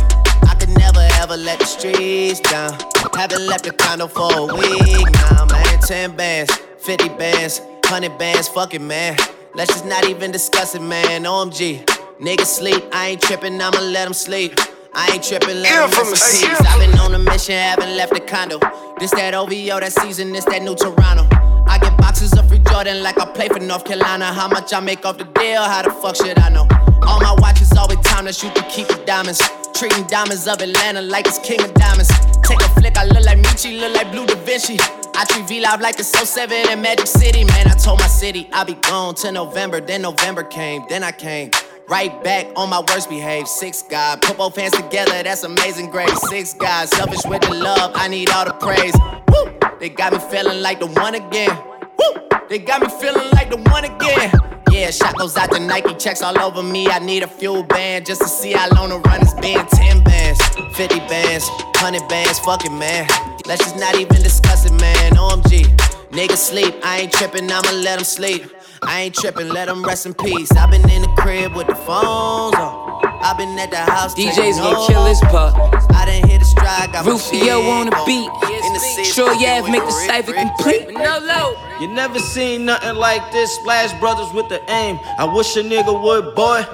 I 0.51 0.55
could 0.61 0.77
never 0.77 1.01
ever 1.23 1.39
let 1.39 1.61
the 1.61 1.65
streets 1.65 2.41
down. 2.41 2.77
Haven't 3.15 3.47
left 3.47 3.65
the 3.65 3.73
condo 3.73 4.07
for 4.07 4.31
a 4.37 4.45
week 4.55 5.11
now, 5.13 5.47
man. 5.47 5.67
10 5.81 6.17
bands, 6.17 6.51
50 6.87 7.09
bands, 7.19 7.59
100 7.91 8.17
bands, 8.17 8.47
fuck 8.47 8.73
it, 8.73 8.81
man. 8.81 9.17
Let's 9.57 9.73
just 9.73 9.87
not 9.87 10.09
even 10.09 10.31
discuss 10.31 10.77
it, 10.77 10.83
man. 10.83 11.25
OMG. 11.25 11.85
Niggas 12.21 12.47
sleep, 12.47 12.85
I 12.93 13.09
ain't 13.09 13.23
trippin', 13.23 13.61
I'ma 13.61 13.81
let 13.81 14.05
them 14.05 14.15
sleep. 14.15 14.53
I 14.95 15.11
ain't 15.13 15.25
trippin', 15.25 15.63
let 15.63 15.91
them 15.91 16.09
rest 16.09 16.41
peace. 16.41 16.61
I've 16.61 16.79
been 16.79 16.97
on 17.01 17.13
a 17.13 17.19
mission, 17.19 17.57
haven't 17.57 17.97
left 17.97 18.15
the 18.15 18.21
condo. 18.21 18.61
This 19.01 19.11
that 19.11 19.35
OVO, 19.35 19.81
that 19.81 19.93
season, 19.95 20.33
this 20.33 20.45
that 20.45 20.63
new 20.63 20.77
Toronto. 20.77 21.27
I 21.67 21.79
get 21.79 21.99
boxes 21.99 22.33
of 22.39 22.49
free 22.49 22.61
Jordan 22.71 23.03
like 23.03 23.19
I 23.19 23.27
play 23.33 23.49
for 23.49 23.59
North 23.59 23.85
Carolina. 23.85 24.27
How 24.33 24.47
much 24.47 24.73
I 24.73 24.79
make 24.79 25.05
off 25.05 25.19
the 25.19 25.25
deal? 25.25 25.63
How 25.63 25.83
the 25.83 25.91
fuck 25.91 26.15
should 26.15 26.39
I 26.39 26.51
know? 26.51 26.69
All 27.03 27.21
my 27.21 27.35
watches 27.41 27.73
always 27.73 27.99
time 28.03 28.27
to 28.27 28.33
shoot 28.33 28.55
to 28.55 28.63
keep 28.69 28.87
the 28.87 29.03
diamonds. 29.05 29.43
Treating 29.75 30.05
diamonds 30.07 30.47
of 30.47 30.63
Atlanta 30.63 31.03
like 31.03 31.27
it's 31.27 31.41
king 31.41 31.61
of 31.65 31.75
diamonds. 31.75 32.11
Take 32.45 32.63
a 32.63 32.69
flick, 32.79 32.97
I 32.97 33.07
look 33.07 33.25
like 33.25 33.39
Michi, 33.39 33.81
look 33.81 33.93
like 33.93 34.13
Bleu 34.13 34.25
DaVinci. 34.25 35.06
I 35.19 35.25
treat 35.25 35.49
V 35.49 35.61
Live 35.61 35.81
like 35.81 35.99
it's 35.99 36.11
Soul 36.11 36.27
7 36.27 36.69
in 36.69 36.83
Magic 36.83 37.07
City. 37.07 37.43
Man, 37.45 37.69
I 37.69 37.75
told 37.75 38.01
my 38.01 38.07
city 38.07 38.51
I'll 38.53 38.67
be 38.67 38.75
gone 38.75 39.15
till 39.15 39.33
November. 39.33 39.81
Then 39.81 40.03
November 40.03 40.43
came, 40.43 40.85
then 40.91 41.03
I 41.03 41.11
came. 41.11 41.51
Right 41.89 42.23
back 42.23 42.47
on 42.55 42.69
my 42.69 42.85
worst 42.87 43.09
behavior. 43.09 43.47
Six 43.47 43.83
God, 43.83 44.21
put 44.21 44.37
both 44.37 44.57
hands 44.57 44.75
together, 44.75 45.23
that's 45.23 45.43
amazing 45.43 45.91
grace. 45.91 46.13
Six 46.29 46.53
God, 46.53 46.89
selfish 46.91 47.25
with 47.25 47.41
the 47.41 47.55
love, 47.55 47.93
I 47.95 48.09
need 48.09 48.29
all 48.29 48.45
the 48.45 48.53
praise. 48.53 48.95
Woo! 49.29 49.79
They 49.81 49.89
got 49.89 50.13
me 50.13 50.19
feeling 50.19 50.61
like 50.61 50.81
the 50.81 50.87
one 50.87 51.15
again. 51.15 51.57
Woo! 51.99 52.39
They 52.51 52.59
got 52.59 52.83
me 52.83 52.89
feeling 53.01 53.31
like 53.33 53.49
the 53.49 53.57
one 53.71 53.87
again. 53.87 54.33
Yeah, 54.71 54.91
shot 54.91 55.17
goes 55.17 55.39
out 55.39 55.51
to 55.53 55.61
Nike, 55.61 55.95
checks 55.95 56.21
all 56.21 56.39
over 56.39 56.63
me. 56.63 56.89
I 56.89 56.99
need 56.99 57.23
a 57.23 57.27
FuelBand 57.27 58.05
just 58.05 58.21
to 58.21 58.29
see 58.29 58.53
how 58.53 58.69
long 58.75 58.91
the 58.91 58.99
run 58.99 59.21
has 59.21 59.33
been. 59.33 59.65
10 59.65 60.05
bands, 60.05 60.45
50 60.77 60.99
bands, 61.09 61.49
100 61.49 62.07
bands, 62.07 62.39
fuck 62.41 62.67
it, 62.67 62.73
man. 62.73 63.36
Let's 63.47 63.63
just 63.63 63.77
not 63.77 63.95
even 63.97 64.23
discuss 64.23 64.67
it, 64.67 64.73
man. 64.81 65.13
OMG. 65.13 65.65
Niggas 66.11 66.39
sleep, 66.39 66.75
I 66.83 67.01
ain't 67.01 67.13
trippin', 67.13 67.45
I'ma 67.51 67.71
let 67.83 67.97
them 67.97 68.05
sleep. 68.05 68.51
I 68.83 69.03
ain't 69.03 69.15
trippin', 69.15 69.51
let 69.51 69.67
them 69.67 69.85
rest 69.85 70.07
in 70.07 70.15
peace. 70.15 70.51
i 70.53 70.69
been 70.71 70.89
in 70.89 71.03
the 71.03 71.09
crib 71.19 71.55
with 71.55 71.67
the 71.67 71.75
phones 71.75 72.57
on. 72.57 73.05
i 73.23 73.35
been 73.37 73.59
at 73.59 73.71
the 73.71 73.77
house. 73.77 74.15
DJs 74.15 74.59
gon' 74.59 74.87
kill 74.87 75.05
his 75.05 75.21
pup. 75.31 75.55
I 75.93 76.07
didn't 76.07 76.31
hit 76.31 76.43
a 76.43 76.45
strike. 76.45 76.93
Got 76.93 77.07
Rufio 77.07 77.61
on 77.61 77.87
the 77.87 78.03
beat. 78.07 78.31
In 78.49 78.73
the 78.73 79.05
Sure, 79.05 79.35
yeah, 79.35 79.61
make 79.71 79.85
the 79.85 79.91
cipher 79.91 80.33
complete. 80.33 80.91
No 80.93 81.19
low. 81.19 81.55
You 81.81 81.89
never 81.89 82.19
seen 82.19 82.65
nothing 82.65 82.97
like 82.97 83.31
this. 83.31 83.55
Splash 83.57 83.93
Brothers 84.01 84.33
with 84.33 84.49
the 84.49 84.59
aim. 84.71 84.99
I 85.19 85.25
wish 85.25 85.55
a 85.57 85.63
nigga 85.63 86.03
would, 86.03 86.35
boy. 86.35 86.65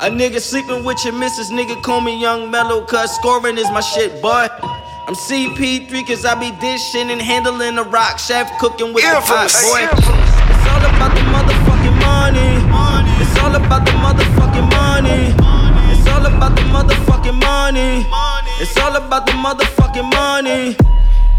A 0.00 0.10
nigga 0.10 0.40
sleeping 0.40 0.84
with 0.84 1.04
your 1.04 1.14
missus, 1.14 1.50
nigga 1.50 1.80
call 1.82 2.00
me 2.00 2.20
Young 2.20 2.50
Melo, 2.50 2.84
cause 2.84 3.14
scoring 3.14 3.58
is 3.58 3.70
my 3.70 3.80
shit, 3.80 4.22
boy. 4.22 4.48
I'm 5.12 5.18
CP3 5.18 6.08
cause 6.08 6.24
I 6.24 6.32
be 6.40 6.56
dishing 6.56 7.10
and 7.10 7.20
handling 7.20 7.76
the 7.76 7.84
rock 7.84 8.18
chef, 8.18 8.48
cooking 8.56 8.96
with 8.96 9.04
the 9.04 9.20
pot, 9.20 9.52
boy. 9.60 9.84
It's 9.84 10.64
all 10.72 10.80
about 10.88 11.12
the 11.12 11.20
motherfucking 11.28 12.00
money. 12.00 12.56
It's 13.20 13.36
all 13.36 13.52
about 13.52 13.84
the 13.84 13.92
motherfucking 14.00 14.72
money. 14.72 15.36
It's 15.92 16.08
all 16.08 16.24
about 16.24 16.56
the 16.56 16.64
motherfucking 16.72 17.36
money. 17.44 18.08
It's 18.56 18.72
all 18.80 18.96
about 18.96 19.26
the 19.26 19.32
motherfucking 19.32 20.08
money. 20.16 20.80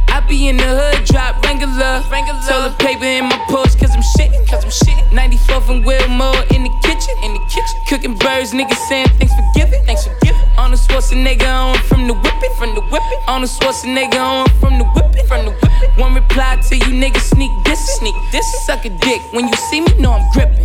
I 0.06 0.22
be 0.30 0.50
in 0.50 0.58
the 0.58 0.70
hood, 0.70 1.06
drop 1.06 1.42
Wrangler. 1.42 2.06
Wrangler. 2.14 2.46
Toilet 2.46 2.78
paper 2.78 3.06
in 3.06 3.26
my 3.26 3.42
Porsche, 3.50 3.74
cause 3.82 3.90
I'm 3.90 4.06
shitting. 4.14 4.46
Cause 4.46 4.64
I'm 4.64 4.70
shitting. 4.70 5.10
94th 5.18 5.74
and 5.74 5.84
Wilmore 5.84 6.46
in 6.54 6.62
the 6.62 6.74
kitchen. 6.86 7.18
In 7.26 7.34
the 7.34 7.42
kitchen. 7.50 7.78
Cooking 7.90 8.16
birds, 8.22 8.54
niggas 8.54 8.78
saying 8.86 9.10
thanks 9.18 9.34
for 9.34 9.42
giving. 9.56 9.84
Thanks 9.86 10.06
for 10.06 10.14
giving. 10.22 10.33
On 10.58 10.72
the 10.72 10.78
Schwarzenegger 10.78 11.50
on 11.50 11.78
from 11.90 12.08
the 12.08 12.14
whipping. 12.14 12.54
From 12.58 12.76
the 12.76 12.82
whipping. 12.82 13.20
On 13.28 13.42
the 13.42 13.48
Schwarzenegger 13.48 14.22
on 14.22 14.50
from 14.60 14.78
the 14.78 14.86
whipping. 14.96 15.26
From 15.26 15.46
the 15.46 15.52
whipping. 15.52 15.90
One 15.98 16.14
reply 16.14 16.58
to 16.70 16.76
you 16.78 16.92
niggas 16.94 17.34
sneak 17.34 17.52
this. 17.66 17.80
Sneak 18.00 18.16
this. 18.32 18.46
Suck 18.66 18.86
a 18.86 18.90
dick. 18.90 19.22
When 19.34 19.48
you 19.48 19.56
see 19.70 19.82
me, 19.82 19.94
know 20.00 20.14
I'm 20.14 20.26
gripping. 20.32 20.64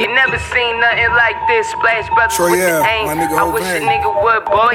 You 0.00 0.10
never 0.14 0.38
seen 0.50 0.80
nothing 0.80 1.12
like 1.14 1.38
this. 1.46 1.70
Splash 1.70 2.08
Brothers 2.10 2.34
Troy, 2.34 2.50
with 2.50 2.58
yeah, 2.58 2.82
the 2.82 2.90
aim. 2.90 3.06
my 3.06 3.14
nigga 3.14 3.38
I 3.38 3.46
wish 3.46 3.62
a 3.62 3.78
nigga 3.78 4.10
would, 4.10 4.42
boy. 4.50 4.74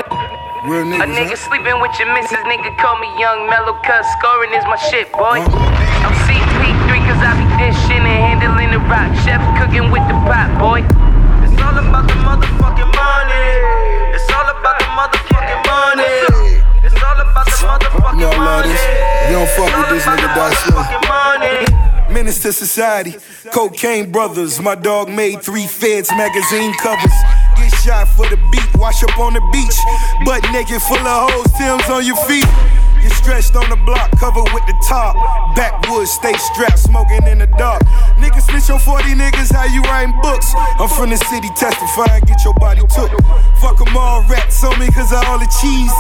Real 0.63 0.87
A 0.95 1.07
nigga 1.07 1.35
huh? 1.35 1.47
sleeping 1.47 1.79
with 1.83 1.91
your 1.99 2.07
missus, 2.15 2.39
nigga 2.47 2.71
call 2.79 2.99
me 2.99 3.07
Young 3.19 3.47
Melo, 3.51 3.75
cuz 3.83 4.07
scoring 4.19 4.51
is 4.55 4.63
my 4.67 4.79
shit, 4.91 5.11
boy. 5.11 5.43
I'm 5.43 6.15
CP3 6.23 6.87
cause 7.07 7.19
I 7.19 7.31
be 7.35 7.47
dishing 7.59 8.03
and 8.03 8.39
handling 8.39 8.71
the 8.71 8.79
rock. 8.87 9.11
Chef 9.23 9.43
cooking 9.59 9.91
with 9.91 10.03
the 10.07 10.15
pot, 10.27 10.51
boy. 10.59 10.98
With 20.35 20.49
this 20.49 20.53
nigga, 20.53 20.53
die 20.53 20.53
slow. 20.53 20.77
Motherfucking 20.77 21.07
money. 21.07 22.13
Menace 22.13 22.41
to 22.41 22.51
society, 22.51 23.15
cocaine 23.51 24.11
brothers. 24.11 24.59
My 24.59 24.75
dog 24.75 25.09
made 25.09 25.41
three 25.43 25.67
feds 25.67 26.09
magazine 26.11 26.73
covers. 26.73 27.13
Get 27.55 27.71
shot 27.83 28.07
for 28.07 28.27
the 28.27 28.37
beat, 28.51 28.75
wash 28.77 29.03
up 29.03 29.19
on 29.19 29.33
the 29.33 29.41
beach. 29.51 29.77
Butt 30.25 30.43
naked, 30.51 30.81
full 30.81 30.97
of 30.97 31.31
hoes, 31.31 31.51
Tim's 31.57 31.87
on 31.89 32.05
your 32.05 32.17
feet. 32.25 32.47
You 33.01 33.09
stretched 33.09 33.55
on 33.55 33.69
the 33.69 33.77
block, 33.87 34.11
covered 34.19 34.51
with 34.53 34.65
the 34.67 34.75
top. 34.87 35.15
Backwoods, 35.55 36.11
stay 36.11 36.33
strapped, 36.33 36.79
smoking 36.79 37.23
in 37.27 37.39
the 37.39 37.47
dark. 37.57 37.81
Niggas 38.19 38.47
snitch 38.49 38.69
on 38.69 38.79
40 38.79 39.15
niggas, 39.15 39.51
how 39.53 39.65
you 39.65 39.81
writing 39.83 40.13
books? 40.21 40.51
I'm 40.55 40.89
from 40.89 41.09
the 41.09 41.17
city, 41.17 41.49
testifying, 41.55 42.23
get 42.25 42.43
your 42.43 42.53
body 42.55 42.81
took. 42.93 43.11
Fuck 43.61 43.79
'em 43.81 43.95
all, 43.95 44.23
rats 44.27 44.63
on 44.63 44.77
me 44.79 44.91
cause 44.91 45.11
of 45.11 45.23
all 45.27 45.39
the 45.39 45.49
cheese. 45.61 45.95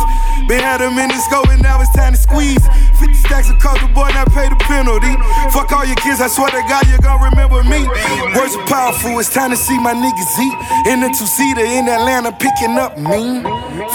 Been 0.47 0.59
had 0.59 0.81
them 0.81 0.97
in 0.97 1.09
the 1.09 1.19
scope 1.19 1.47
and 1.49 1.61
now 1.61 1.79
it's 1.81 1.91
time 1.95 2.13
to 2.13 2.19
squeeze. 2.19 2.63
50 2.99 3.13
stacks 3.15 3.49
of 3.49 3.59
coke, 3.59 3.79
the 3.79 3.87
boy 3.87 4.09
not 4.13 4.31
pay 4.31 4.49
the 4.49 4.55
penalty. 4.67 5.15
Fuck 5.51 5.71
all 5.71 5.85
your 5.85 5.95
kids, 5.97 6.19
I 6.21 6.27
swear 6.27 6.49
to 6.51 6.63
God, 6.67 6.87
you 6.87 6.97
gon' 6.99 7.21
remember 7.21 7.63
me. 7.63 7.87
Words 8.35 8.55
are 8.55 8.67
powerful, 8.67 9.19
it's 9.19 9.33
time 9.33 9.51
to 9.51 9.57
see 9.57 9.77
my 9.79 9.93
niggas 9.93 10.33
eat. 10.39 10.57
In 10.91 10.99
the 11.01 11.09
two 11.09 11.27
seater 11.27 11.63
in 11.63 11.87
Atlanta, 11.87 12.31
picking 12.31 12.77
up 12.77 12.97
mean. 12.97 13.43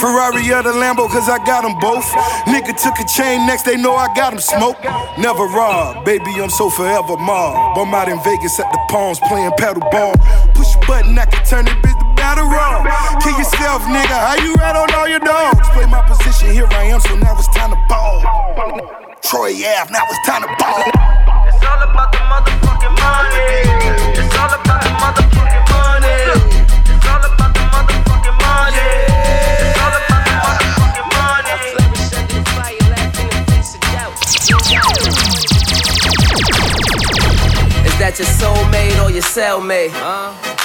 Ferrari 0.00 0.44
or 0.52 0.62
the 0.62 0.72
Lambo, 0.72 1.08
cause 1.08 1.28
I 1.28 1.38
got 1.44 1.62
them 1.62 1.78
both. 1.80 2.06
Nigga 2.46 2.72
took 2.80 2.93
chain, 3.02 3.46
next 3.46 3.66
they 3.66 3.74
know 3.76 3.96
I 3.96 4.06
got 4.14 4.30
them 4.30 4.38
smoked. 4.38 4.84
Never 5.18 5.50
rob, 5.50 6.04
baby, 6.04 6.30
I'm 6.38 6.50
so 6.50 6.70
forever 6.70 7.16
mob. 7.18 7.76
I'm 7.76 7.92
out 7.94 8.08
in 8.08 8.22
Vegas 8.22 8.60
at 8.60 8.70
the 8.70 8.78
Palms 8.88 9.18
playing 9.26 9.50
paddle 9.58 9.82
ball. 9.90 10.14
Push 10.54 10.76
a 10.76 10.80
button, 10.86 11.18
I 11.18 11.26
can 11.26 11.44
turn 11.44 11.66
it 11.66 11.74
bitch 11.82 11.98
to 11.98 12.06
battle 12.14 12.46
wrong. 12.46 12.86
Kill 13.18 13.34
yourself, 13.34 13.82
nigga, 13.90 14.14
how 14.14 14.38
you 14.38 14.54
rat 14.62 14.76
on 14.76 14.94
all 14.94 15.08
your 15.08 15.18
dogs? 15.18 15.66
Play 15.74 15.86
my 15.86 16.06
position, 16.06 16.54
here 16.54 16.68
I 16.70 16.84
am, 16.94 17.00
so 17.00 17.16
now 17.18 17.34
it's 17.34 17.48
time 17.50 17.74
to 17.74 17.80
ball. 17.90 18.22
Troy 19.22 19.50
Ave, 19.50 19.90
now 19.90 20.06
it's 20.06 20.26
time 20.26 20.42
to 20.46 20.50
ball. 20.62 20.86
It's 21.50 21.58
all 21.66 21.82
about 21.82 22.12
the 22.12 22.22
motherfucking 22.30 22.94
money. 22.94 23.66
It's 24.22 24.36
all 24.38 24.54
about 24.54 24.82
the 24.84 24.92
motherfucking 25.02 25.64
money. 25.74 26.53
That 38.14 38.22
your 38.22 38.30
soulmate 38.38 39.02
or 39.02 39.10
your 39.10 39.22
cellmate? 39.22 39.92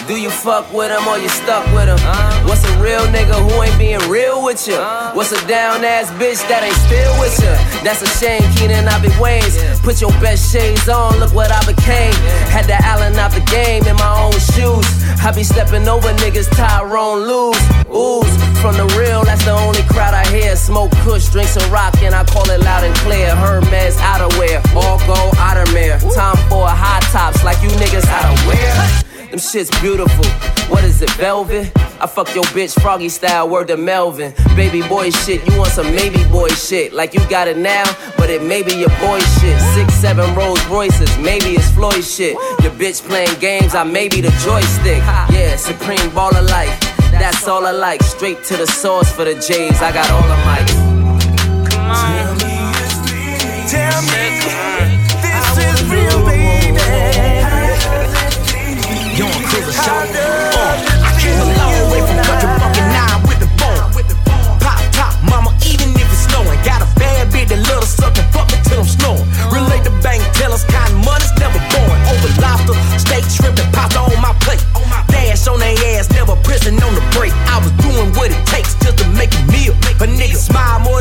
Do 0.07 0.19
you 0.19 0.29
fuck 0.29 0.71
with 0.73 0.91
him 0.91 1.07
or 1.07 1.17
you 1.17 1.29
stuck 1.29 1.65
with 1.73 1.89
him? 1.89 1.99
What's 2.45 2.63
a 2.65 2.73
real 2.81 3.05
nigga 3.09 3.37
who 3.37 3.61
ain't 3.61 3.77
being 3.77 3.99
real 4.09 4.43
with 4.43 4.67
you? 4.67 4.77
What's 5.13 5.31
a 5.31 5.47
down 5.47 5.83
ass 5.83 6.09
bitch 6.21 6.41
that 6.49 6.63
ain't 6.63 6.77
still 6.85 7.13
with 7.19 7.37
you? 7.41 7.53
That's 7.83 8.01
a 8.01 8.09
shame, 8.17 8.41
Keenan, 8.55 8.87
I 8.87 9.01
be 9.01 9.09
Wayne's. 9.19 9.57
Put 9.81 10.01
your 10.01 10.11
best 10.21 10.51
shades 10.51 10.89
on, 10.89 11.19
look 11.19 11.33
what 11.33 11.51
I 11.51 11.61
became. 11.65 12.13
Had 12.49 12.65
the 12.65 12.77
Allen 12.85 13.15
out 13.15 13.31
the 13.31 13.41
game 13.49 13.85
in 13.85 13.95
my 13.95 14.13
own 14.21 14.37
shoes. 14.53 14.85
I 15.21 15.31
be 15.33 15.43
stepping 15.43 15.87
over 15.87 16.09
niggas, 16.21 16.49
Tyrone 16.55 17.25
lose. 17.25 17.59
Ooze, 17.89 18.29
from 18.61 18.77
the 18.77 18.85
real, 18.97 19.23
that's 19.25 19.43
the 19.45 19.51
only 19.51 19.81
crowd 19.89 20.13
I 20.13 20.25
hear. 20.29 20.55
Smoke 20.55 20.91
kush, 21.03 21.29
drink 21.29 21.49
some 21.49 21.65
rock, 21.71 21.97
and 22.01 22.13
I 22.13 22.23
call 22.23 22.49
it 22.49 22.61
loud 22.61 22.83
and 22.83 22.95
clear. 23.01 23.35
Hermes 23.35 23.97
outerwear, 23.97 24.61
all 24.75 24.99
gold 25.09 25.33
outermere. 25.41 25.97
Time 26.13 26.37
for 26.49 26.65
a 26.65 26.75
high 26.75 27.01
tops 27.39 27.43
like 27.43 27.61
you 27.63 27.69
niggas 27.77 28.05
how 28.05 28.33
to 28.33 28.47
wear. 28.47 29.29
Them 29.29 29.39
shit's 29.39 29.69
beautiful. 29.81 30.25
What 30.69 30.83
is 30.83 31.01
it, 31.01 31.09
velvet? 31.11 31.71
I 32.01 32.07
fuck 32.07 32.33
your 32.33 32.45
bitch 32.45 32.79
froggy 32.81 33.09
style, 33.09 33.49
word 33.49 33.67
to 33.67 33.77
Melvin. 33.77 34.33
Baby 34.55 34.81
boy 34.87 35.11
shit, 35.11 35.47
you 35.47 35.57
want 35.57 35.71
some 35.71 35.93
maybe 35.95 36.23
boy 36.29 36.49
shit. 36.49 36.93
Like 36.93 37.13
you 37.13 37.19
got 37.29 37.47
it 37.47 37.57
now, 37.57 37.83
but 38.17 38.29
it 38.29 38.41
may 38.41 38.63
be 38.63 38.73
your 38.73 38.89
boy 39.01 39.19
shit. 39.19 39.59
Six, 39.75 39.93
seven 39.95 40.33
Rolls 40.35 40.63
Royces, 40.67 41.15
maybe 41.19 41.55
it's 41.55 41.69
Floyd 41.71 42.03
shit. 42.03 42.33
Your 42.63 42.71
bitch 42.71 43.05
playing 43.07 43.39
games, 43.39 43.75
I 43.75 43.83
may 43.83 44.07
be 44.07 44.21
the 44.21 44.31
joystick. 44.43 45.03
Yeah, 45.31 45.55
supreme 45.55 46.09
baller 46.11 46.47
life. 46.49 46.79
That's 47.11 47.47
all 47.47 47.65
I 47.65 47.71
like. 47.71 48.01
Straight 48.01 48.43
to 48.45 48.57
the 48.57 48.67
source 48.67 49.11
for 49.11 49.25
the 49.25 49.35
J's. 49.35 49.81
I 49.81 49.91
got 49.91 50.09
all 50.09 50.23
the 50.23 50.37
mics. 50.47 50.73
Tell 53.69 54.01
me 54.01 54.29
this 55.21 55.57
is 55.57 55.91
real, 55.91 56.25
baby. 56.25 56.38
shot. 59.73 60.05
Uh, 60.13 61.07
I 61.09 61.11
came 61.17 61.39
a 61.41 61.47
long 61.57 61.89
way 61.89 62.01
from 62.05 62.21
country 62.21 62.49
with 63.25 63.39
the 63.41 63.49
bone. 63.57 63.81
Pop, 64.61 65.13
mama, 65.25 65.49
even 65.65 65.89
if 65.97 66.05
it's 66.05 66.29
snowing. 66.29 66.59
Got 66.61 66.85
a 66.85 66.89
bad 66.99 67.33
bitch, 67.33 67.49
fuck 68.29 68.51
it 68.53 68.61
till 68.69 68.85
I'm. 68.85 69.25
Relate 69.49 69.83
bank, 70.05 70.21
kind 70.69 70.93
money's 71.01 71.33
never. 71.41 71.57
Over 72.09 72.29
lobster, 72.41 72.77
steak, 73.01 73.25
shrimp, 73.25 73.57
and 73.57 73.69
pasta 73.73 73.99
on 73.99 74.21
my 74.21 74.33
plate. 74.45 74.61
Dash 75.09 75.47
on 75.47 75.59
their 75.59 75.77
ass, 75.97 76.09
never 76.11 76.35
on 76.83 76.93
the. 76.93 77.33
I 77.49 77.57
was 77.57 77.73
doing 77.81 78.13
what 78.13 78.29
it 78.29 78.41
takes 78.45 78.75
just 78.77 78.97
to 79.01 79.07
make 79.17 79.33
a 79.33 79.43
meal. 79.49 79.73
Smile 80.35 80.79
more 80.79 80.98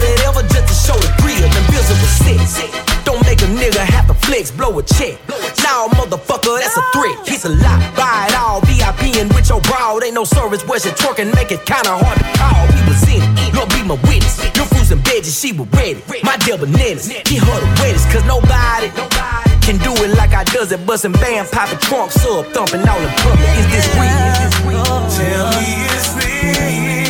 blow 4.51 4.79
a 4.79 4.83
check. 4.83 5.19
Nah, 5.63 5.89
motherfucker, 5.89 6.61
that's 6.61 6.77
a 6.77 6.83
threat. 6.93 7.17
He's 7.29 7.45
a 7.45 7.51
lot. 7.51 7.79
Buy 7.97 8.29
it 8.29 8.37
all. 8.37 8.61
VIP 8.63 9.17
and 9.21 9.33
with 9.33 9.49
your 9.49 9.61
broad. 9.63 10.05
Ain't 10.05 10.15
no 10.15 10.25
service 10.25 10.67
where 10.67 10.81
she 10.81 10.91
twerking, 10.91 11.35
make 11.35 11.51
it 11.53 11.65
kinda 11.67 11.93
hard 11.93 12.19
to 12.19 12.27
call. 12.39 12.67
We 12.73 12.81
was 12.89 13.03
in 13.09 13.23
it. 13.23 13.55
Lord 13.55 13.69
be 13.71 13.83
my 13.83 13.95
witness. 14.09 14.39
Your 14.57 14.67
fruits 14.67 14.91
and 14.91 15.03
veggies, 15.05 15.41
she 15.41 15.53
was 15.53 15.69
ready. 15.73 16.03
My 16.23 16.37
deal 16.39 16.59
bananas. 16.59 17.09
He 17.09 17.37
her 17.37 17.61
the 17.61 17.71
wettest, 17.81 18.11
cause 18.11 18.25
nobody 18.25 18.89
can 19.63 19.77
do 19.85 19.93
it 20.05 20.17
like 20.17 20.33
I 20.33 20.45
does 20.45 20.73
it. 20.73 20.87
Bustin' 20.87 21.13
band, 21.13 21.49
poppin' 21.51 21.79
trunks 21.79 22.25
up, 22.25 22.47
thumping 22.53 22.89
all 22.89 23.01
in 23.01 23.11
public. 23.21 23.49
Is 23.61 23.67
this 23.73 23.87
real? 23.97 24.39
Tell 25.19 25.47
me 25.61 25.85
it's 25.93 26.09
real. 26.17 27.08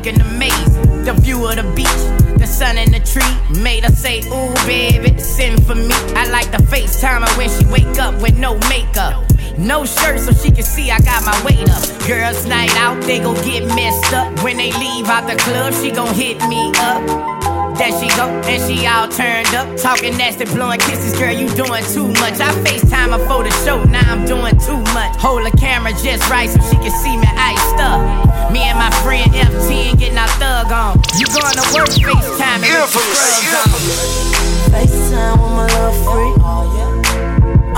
Looking 0.00 0.20
amazing. 0.20 1.04
The 1.04 1.12
view 1.12 1.46
of 1.46 1.56
the 1.56 1.62
beach, 1.74 2.38
the 2.38 2.46
sun 2.46 2.78
in 2.78 2.90
the 2.90 3.00
tree 3.00 3.62
made 3.62 3.84
her 3.84 3.92
say, 3.92 4.20
Ooh, 4.20 4.54
baby, 4.66 5.18
send 5.18 5.64
for 5.66 5.74
me. 5.74 5.94
I 6.14 6.28
like 6.30 6.50
the 6.50 6.58
FaceTime 6.58 7.26
her 7.26 7.38
when 7.38 7.50
she 7.50 7.66
wake 7.66 7.98
up 7.98 8.20
with 8.22 8.38
no 8.38 8.58
makeup. 8.68 9.24
No 9.58 9.84
shirt 9.84 10.20
so 10.20 10.32
she 10.32 10.50
can 10.50 10.64
see 10.64 10.90
I 10.90 10.98
got 11.00 11.24
my 11.24 11.44
weight 11.44 11.68
up. 11.68 11.82
Girls 12.06 12.46
night 12.46 12.74
out, 12.76 13.02
they 13.02 13.18
gon' 13.18 13.34
get 13.44 13.66
messed 13.74 14.12
up. 14.14 14.42
When 14.42 14.56
they 14.56 14.72
leave 14.72 15.06
out 15.06 15.28
the 15.28 15.36
club, 15.36 15.74
she 15.74 15.90
gon' 15.90 16.14
hit 16.14 16.38
me 16.48 16.72
up. 16.76 17.39
There 17.80 17.96
she 17.96 18.12
go, 18.12 18.28
and 18.44 18.60
she 18.60 18.86
all 18.86 19.08
turned 19.08 19.54
up. 19.56 19.64
Talking 19.80 20.12
nasty, 20.18 20.44
blowing 20.44 20.80
kisses, 20.80 21.18
girl, 21.18 21.32
you 21.32 21.48
doing 21.56 21.82
too 21.88 22.12
much. 22.20 22.36
I 22.36 22.52
FaceTime 22.60 23.16
her 23.16 23.24
for 23.24 23.42
the 23.42 23.48
show, 23.64 23.82
now 23.84 24.04
I'm 24.04 24.26
doing 24.26 24.52
too 24.60 24.76
much. 24.92 25.16
Hold 25.16 25.46
the 25.48 25.56
camera 25.56 25.92
just 25.96 26.28
right 26.28 26.44
so 26.50 26.60
she 26.68 26.76
can 26.76 26.92
see 27.00 27.16
me 27.16 27.24
iced 27.24 27.80
up. 27.80 28.52
Me 28.52 28.60
and 28.68 28.76
my 28.76 28.90
friend 29.00 29.32
F10 29.32 29.98
getting 29.98 30.18
our 30.18 30.28
thug 30.36 30.70
on. 30.70 31.00
You 31.16 31.24
going 31.32 31.56
to 31.56 31.64
work 31.72 31.88
FaceTime 31.88 32.60
and 32.60 32.84
with 32.84 32.92
the 32.92 33.16
scrubs 33.16 33.72
on. 33.72 34.76
FaceTime 34.76 35.40
with 35.40 35.52
my 35.56 35.64
love 35.72 35.96
free. 36.04 36.36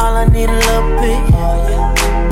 All 0.03 0.19
I 0.19 0.27
need 0.27 0.51
a 0.51 0.59
little 0.67 0.99
bit. 0.99 1.23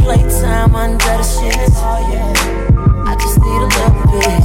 Playtime 0.03 0.75
under 0.75 0.99
the 0.99 1.23
sheets. 1.23 1.79
I 1.79 3.15
just 3.15 3.39
need 3.39 3.63
a 3.63 3.71
little 3.79 3.95
bit. 4.11 4.43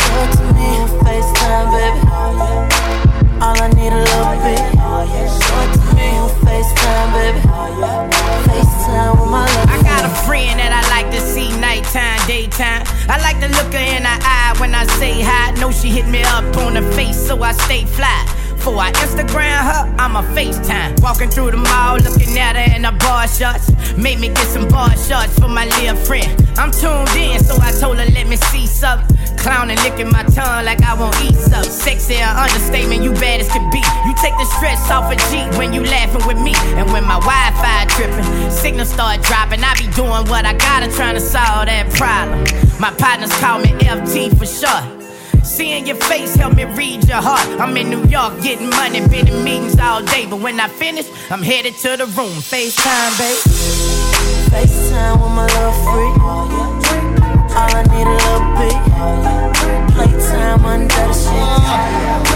Show 0.00 0.16
it 0.24 0.32
to 0.32 0.44
me, 0.56 0.80
on 0.80 0.88
FaceTime, 1.04 1.68
baby. 1.76 2.03
I 9.66 9.80
got 9.82 10.04
a 10.04 10.14
friend 10.26 10.60
that 10.60 10.72
I 10.72 10.82
like 10.90 11.10
to 11.12 11.20
see 11.20 11.48
nighttime, 11.58 12.20
daytime. 12.26 12.84
I 13.08 13.18
like 13.22 13.40
to 13.40 13.48
look 13.48 13.72
her 13.72 13.78
in 13.78 14.02
the 14.02 14.16
eye 14.22 14.54
when 14.58 14.74
I 14.74 14.84
say 14.98 15.20
hi. 15.22 15.52
Know 15.60 15.70
she 15.70 15.88
hit 15.88 16.06
me 16.06 16.22
up 16.22 16.44
on 16.58 16.74
the 16.74 16.82
face, 16.92 17.26
so 17.26 17.42
I 17.42 17.52
stay 17.52 17.84
fly. 17.84 18.26
Before 18.50 18.78
I 18.78 18.92
Instagram 18.92 19.60
her, 19.60 19.94
I'm 19.98 20.16
a 20.16 20.22
FaceTime. 20.34 21.02
Walking 21.02 21.28
through 21.28 21.50
the 21.50 21.58
mall, 21.58 21.98
looking 21.98 22.38
at 22.38 22.56
her 22.56 22.74
in 22.74 22.82
the 22.82 22.92
bar 22.92 23.28
shots. 23.28 23.70
Made 23.96 24.20
me 24.20 24.28
get 24.28 24.46
some 24.46 24.68
bar 24.68 24.96
shots 24.96 25.38
for 25.38 25.48
my 25.48 25.66
little 25.66 25.96
friend. 25.96 26.30
I'm 26.56 26.70
tuned 26.70 27.10
in, 27.16 27.42
so 27.44 27.56
I 27.60 27.72
told 27.72 27.98
her, 27.98 28.06
let 28.12 28.26
me 28.26 28.36
see 28.36 28.66
something. 28.66 29.13
Clowning, 29.38 29.76
licking 29.82 30.10
my 30.10 30.22
tongue 30.22 30.64
like 30.64 30.82
I 30.82 30.94
won't 30.94 31.14
eat 31.22 31.34
something. 31.34 31.70
Sexy 31.70 32.16
or 32.16 32.32
understatement, 32.34 33.02
you 33.02 33.12
bad 33.12 33.40
as 33.40 33.48
can 33.48 33.68
be. 33.70 33.82
You 34.06 34.14
take 34.20 34.36
the 34.38 34.46
stress 34.56 34.90
off 34.90 35.10
a 35.12 35.16
G 35.30 35.44
when 35.58 35.72
you 35.72 35.82
laughing 35.82 36.26
with 36.26 36.40
me. 36.40 36.54
And 36.78 36.90
when 36.92 37.04
my 37.04 37.20
Wi 37.20 37.50
Fi 37.60 37.84
tripping, 37.96 38.50
signals 38.50 38.90
start 38.90 39.22
dropping. 39.22 39.62
I 39.62 39.74
be 39.74 39.86
doing 39.92 40.24
what 40.30 40.44
I 40.44 40.54
gotta, 40.54 40.90
trying 40.92 41.14
to 41.14 41.20
solve 41.20 41.66
that 41.66 41.90
problem. 41.92 42.44
My 42.80 42.90
partners 42.92 43.32
call 43.40 43.58
me 43.58 43.70
FT 43.84 44.36
for 44.38 44.46
short. 44.46 45.04
Seeing 45.44 45.86
your 45.86 45.96
face 45.96 46.34
help 46.34 46.56
me 46.56 46.64
read 46.64 47.06
your 47.06 47.20
heart. 47.20 47.46
I'm 47.60 47.76
in 47.76 47.90
New 47.90 48.04
York 48.06 48.40
getting 48.42 48.70
money, 48.70 49.06
been 49.06 49.28
in 49.28 49.44
meetings 49.44 49.78
all 49.78 50.02
day. 50.02 50.26
But 50.28 50.40
when 50.40 50.58
I 50.58 50.68
finish, 50.68 51.06
I'm 51.30 51.42
headed 51.42 51.74
to 51.84 51.96
the 51.96 52.06
room. 52.06 52.32
FaceTime, 52.40 53.12
babe. 53.18 53.38
FaceTime 54.50 55.20
with 55.22 55.32
my 55.32 55.46
love 55.46 55.76
free. 55.84 56.14
All 57.54 57.70
I 57.70 57.82
need 57.82 58.23
under 60.74 60.88
the 60.88 61.12
sheets. 61.12 62.33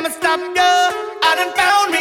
I'ma 0.00 0.08
stop 0.08 0.40
girl. 0.40 0.88
I 1.22 1.34
done 1.36 1.52
found 1.52 1.92
me. 1.92 1.99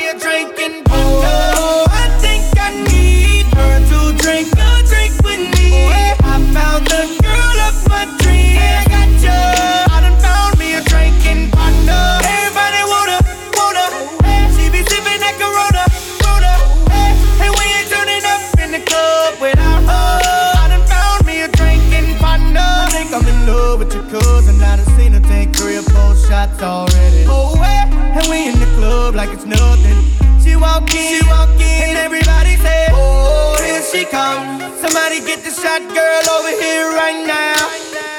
Get 35.30 35.44
this 35.44 35.62
shot 35.62 35.82
girl 35.94 36.26
over 36.42 36.50
here 36.50 36.90
right 36.98 37.22
now. 37.22 37.54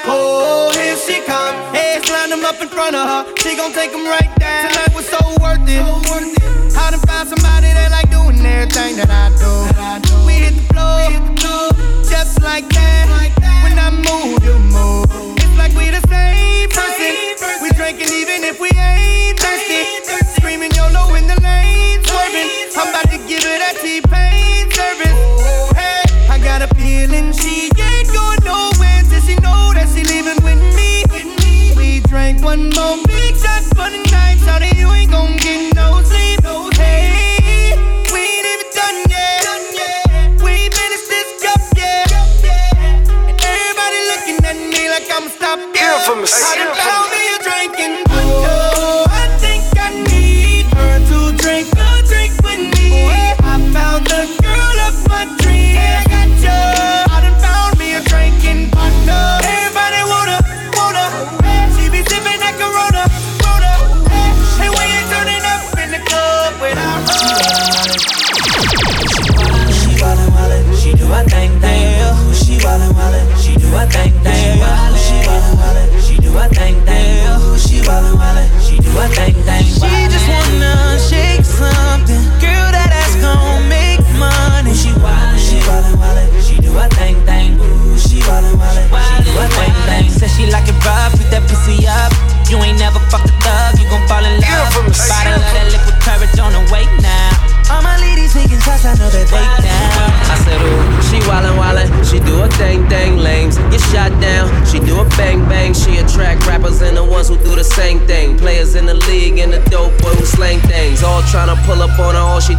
Oh, 0.07 0.71
here 0.71 0.95
she 0.95 1.19
comes. 1.27 1.59
Heads 1.75 2.09
line 2.09 2.29
them 2.29 2.45
up 2.45 2.61
in 2.61 2.69
front 2.69 2.95
of 2.95 3.03
her. 3.03 3.35
She 3.35 3.57
gon' 3.57 3.73
take 3.73 3.91
them 3.91 4.07
right 4.07 4.31
down. 4.39 4.71
Tonight 4.71 4.95
was 4.95 5.07
so 5.11 5.19
worth 5.43 5.59
it. 5.67 5.83
I 6.71 6.91
done 6.91 7.03
found 7.03 7.27
somebody 7.27 7.67
that 7.67 7.91
like 7.91 8.09
doing 8.09 8.39
everything 8.39 8.95
that 8.95 9.11
I 9.11 9.27
do. 9.35 9.51
We 10.23 10.39
hit 10.39 10.55
the 10.55 10.63
floor, 10.71 11.75
just 12.07 12.41
like 12.41 12.69
that. 12.79 13.03
When 13.67 13.75
I 13.75 13.91
move, 13.91 14.39
you 14.47 14.55
move. 14.71 15.35
It's 15.35 15.55
like 15.59 15.75
we 15.75 15.91
the 15.91 15.99
same 16.07 16.69
person. 16.71 17.11
We 17.59 17.75
drinking 17.75 18.07
even 18.07 18.47
if 18.47 18.57
we 18.61 18.69
ain't 18.71 19.00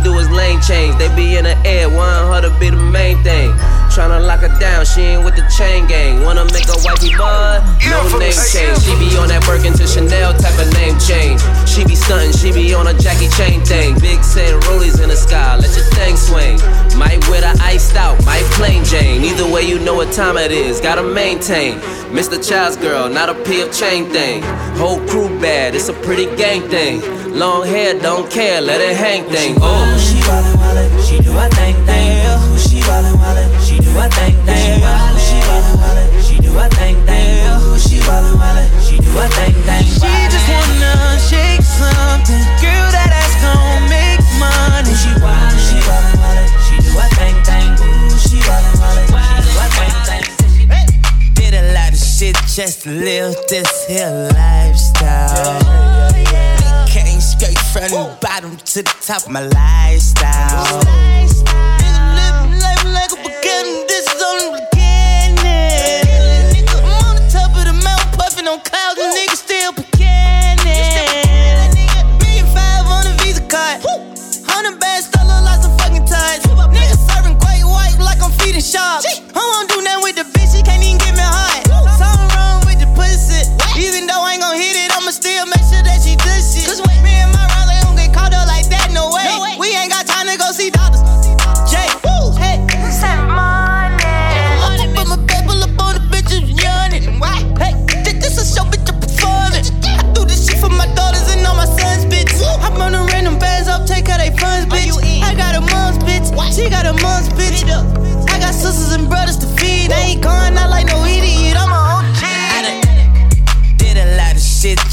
do 0.03 0.19
is 0.19 0.29
lane 0.31 0.61
change. 0.61 0.99
They 0.99 1.09
be 1.15 1.37
in 1.37 1.45
the 1.45 1.57
air, 1.67 1.89
want 1.89 2.29
her 2.35 2.49
to 2.49 2.51
be 2.59 2.71
the 2.71 2.77
main 2.77 3.23
thing. 3.23 3.51
Tryna 3.93 4.25
lock 4.25 4.41
her 4.41 4.53
down, 4.59 4.85
she 4.85 5.03
ain't 5.03 5.25
with 5.25 5.37
the 5.37 5.45
chain 5.57 5.87
gang. 5.87 6.25
Wanna 6.25 6.45
make 6.47 6.65
a 6.69 6.79
wifey 6.83 7.13
bud? 7.17 7.61
No 7.85 8.01
name 8.19 8.33
change. 8.33 8.81
She 8.81 8.97
be 8.97 9.13
on 9.21 9.29
that 9.29 9.45
Birkin 9.45 9.75
to 9.75 9.87
Chanel 9.87 10.33
type 10.33 10.57
of 10.59 10.73
name 10.75 10.97
change. 10.99 11.41
She 11.69 11.85
be 11.85 11.95
stunting, 11.95 12.33
she 12.33 12.53
be 12.53 12.73
on 12.75 12.87
a 12.87 12.95
Jackie 12.95 13.29
Chain 13.37 13.61
thing. 13.65 13.99
Big 14.01 14.25
said 14.25 14.55
rollies 14.65 15.03
in 15.03 15.09
the 15.09 15.17
sky, 15.17 15.57
let 15.57 15.77
your 15.77 15.85
thing 15.93 16.17
swing. 16.17 16.57
Might 16.97 17.21
wear 17.29 17.43
the 17.43 17.53
iced 17.63 17.97
out, 17.97 18.17
might 18.25 18.45
plain 18.57 18.85
Jane. 18.85 19.23
Either 19.23 19.49
way, 19.51 19.63
you 19.63 19.79
know 19.79 19.95
what 19.95 20.13
time 20.13 20.37
it 20.37 20.53
is, 20.53 20.81
gotta 20.81 21.03
maintain. 21.03 21.79
Mr. 22.17 22.37
Child's 22.37 22.77
girl, 22.77 23.09
not 23.09 23.29
a 23.29 23.35
P 23.45 23.61
of 23.61 23.73
chain 23.73 24.11
thing. 24.11 24.43
Whole 24.77 25.01
crew 25.07 25.29
bad, 25.41 25.75
it's 25.75 25.89
a 25.89 25.95
pretty 26.05 26.27
gang 26.37 26.63
thing. 26.69 27.01
Long 27.35 27.67
hair, 27.67 27.99
don't 27.99 28.31
care, 28.31 28.61
let 28.61 28.81
it 28.81 28.95
hang 28.95 29.25
thing. 29.25 29.57
Oh, 29.61 29.97
She 29.99 30.21
wildin' 30.29 30.57
wildin', 30.61 30.91
she 31.09 31.17
do 31.19 31.33
her 31.33 31.49
thing 31.49 31.75
thing. 31.87 32.21
She 32.61 32.79
wildin' 32.85 33.17
wildin', 33.17 33.49
she 33.67 33.79
do 33.81 33.91
her 33.97 34.09
thing 34.11 34.37
thing. 34.45 34.77
She 35.17 35.37
wildin' 35.49 35.77
wildin', 35.81 36.09
she 36.29 36.37
do 36.45 36.53
her 36.53 36.69
thing 36.69 36.97
thing. 37.09 37.49
Oh, 37.49 37.79
she 37.81 37.97
wildin' 38.05 38.37
wildin', 38.37 38.69
she 38.85 38.97
do 39.01 39.11
her 39.17 39.29
thing 39.33 39.55
thing. 39.65 39.85
She 39.97 40.13
just 40.29 40.47
wanna 40.53 41.19
shake 41.25 41.65
something. 41.65 42.45
Girl, 42.61 42.89
that 42.93 43.11
ass 43.17 43.35
gon' 43.41 43.81
make 43.89 44.21
money. 44.37 44.93
She 44.93 45.11
wildin', 45.17 45.57
she 45.57 45.79
wildin' 45.89 46.21
wildin', 46.21 46.53
she 46.69 46.77
do 46.85 46.93
her 47.01 47.11
thing 47.17 47.37
thing. 47.49 47.71
She 48.29 48.39
wildin' 48.45 48.77
wildin', 48.77 49.09
she 49.09 49.41
do 49.41 49.53
her 49.57 49.71
thing 49.73 50.29
thing. 50.69 50.87
Did 51.35 51.55
a 51.57 51.65
lot 51.73 51.97
of 51.97 51.99
shit 51.99 52.37
just 52.45 52.83
to 52.85 52.91
live 52.91 53.35
this 53.49 53.87
here 53.89 54.29
lifestyle. 54.37 55.82
From 57.91 57.91
the 57.91 58.19
bottom 58.23 58.57
to 58.57 58.83
the 58.83 58.95
top. 59.03 59.27
Of 59.27 59.31
my 59.31 59.41
lifestyle. 59.41 60.79
Living 62.15 62.61
life 62.61 62.85
like 62.85 63.11
a 63.11 63.17
beginning, 63.17 63.87
this 63.89 64.07
is 64.07 64.23
only 64.23 64.62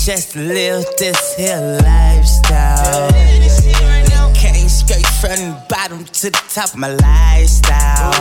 just 0.10 0.36
live 0.36 0.84
this 0.98 1.36
here 1.36 1.78
lifestyle. 1.84 3.12
Came 4.34 4.67
straight 4.67 5.06
from 5.06 5.38
the 5.38 5.63
bottom 5.69 6.04
to 6.04 6.32
the 6.32 6.43
top 6.52 6.74
of 6.74 6.78
my 6.78 6.88
lifestyle. 6.88 8.12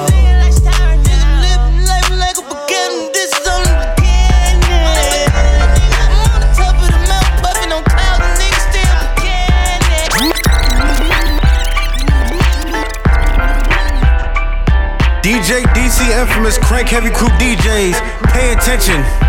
DJ 15.22 15.62
DC 15.72 16.20
Infamous 16.20 16.59
Crank 16.59 16.88
Heavy 16.88 17.09
Crew 17.09 17.29
DJs. 17.38 17.98
Pay 18.35 18.53
attention. 18.53 19.27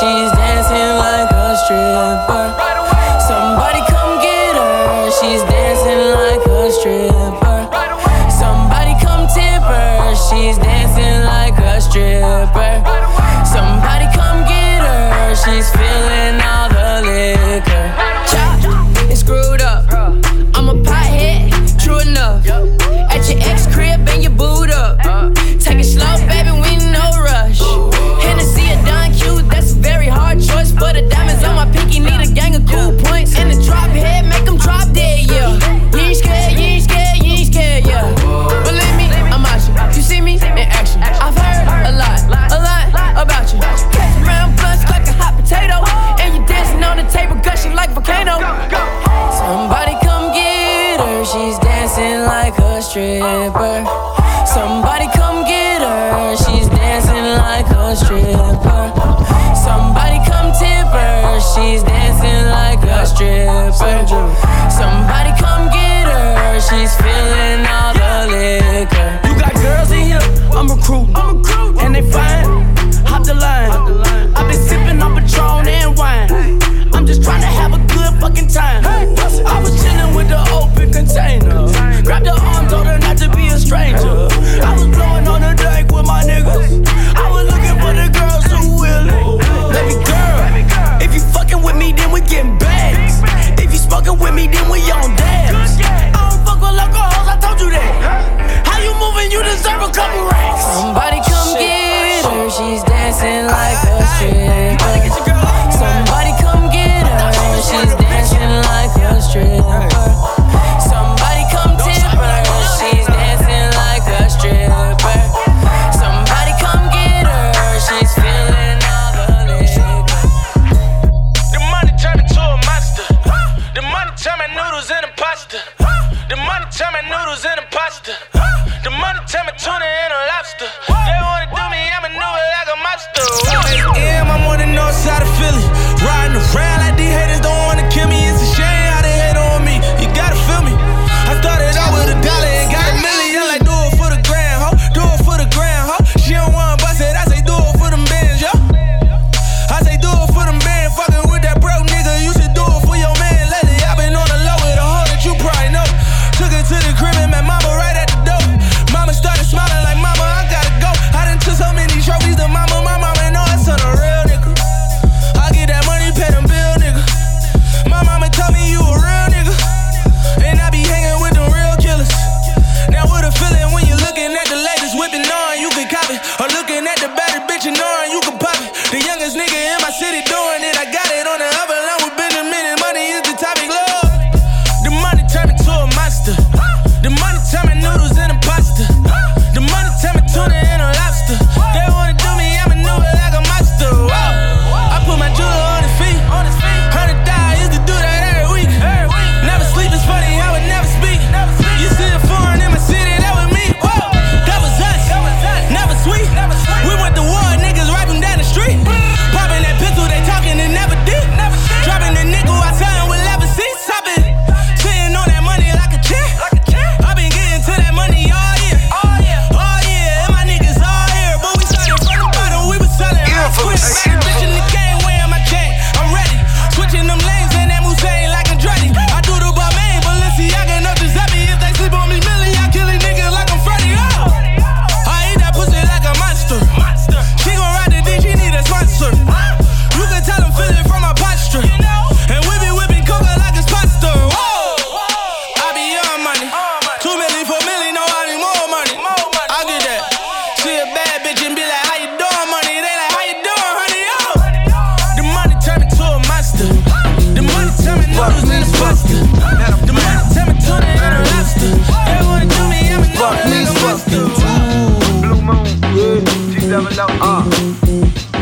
she's 0.00 0.30
dancing 0.30 0.94
like 0.96 1.30
a 1.32 1.56
stripper. 1.56 2.37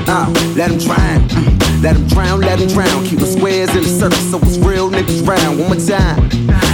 Uh, 0.09 0.27
let 0.57 0.71
him 0.71 0.79
drown. 0.79 1.29
Mm, 1.29 1.83
Let 1.83 1.97
him 1.97 2.07
drown, 2.09 2.40
let 2.40 2.61
him 2.61 2.69
drown. 2.69 3.05
Keep 3.05 3.21
the 3.21 3.27
squares 3.27 3.71
in 3.75 3.83
the 3.83 3.88
circle 3.88 4.19
so 4.19 4.38
it's 4.42 4.59
real 4.59 4.90
niggas 4.90 5.27
round. 5.27 5.59
One 5.59 5.69
more 5.69 5.81
time. 5.81 6.29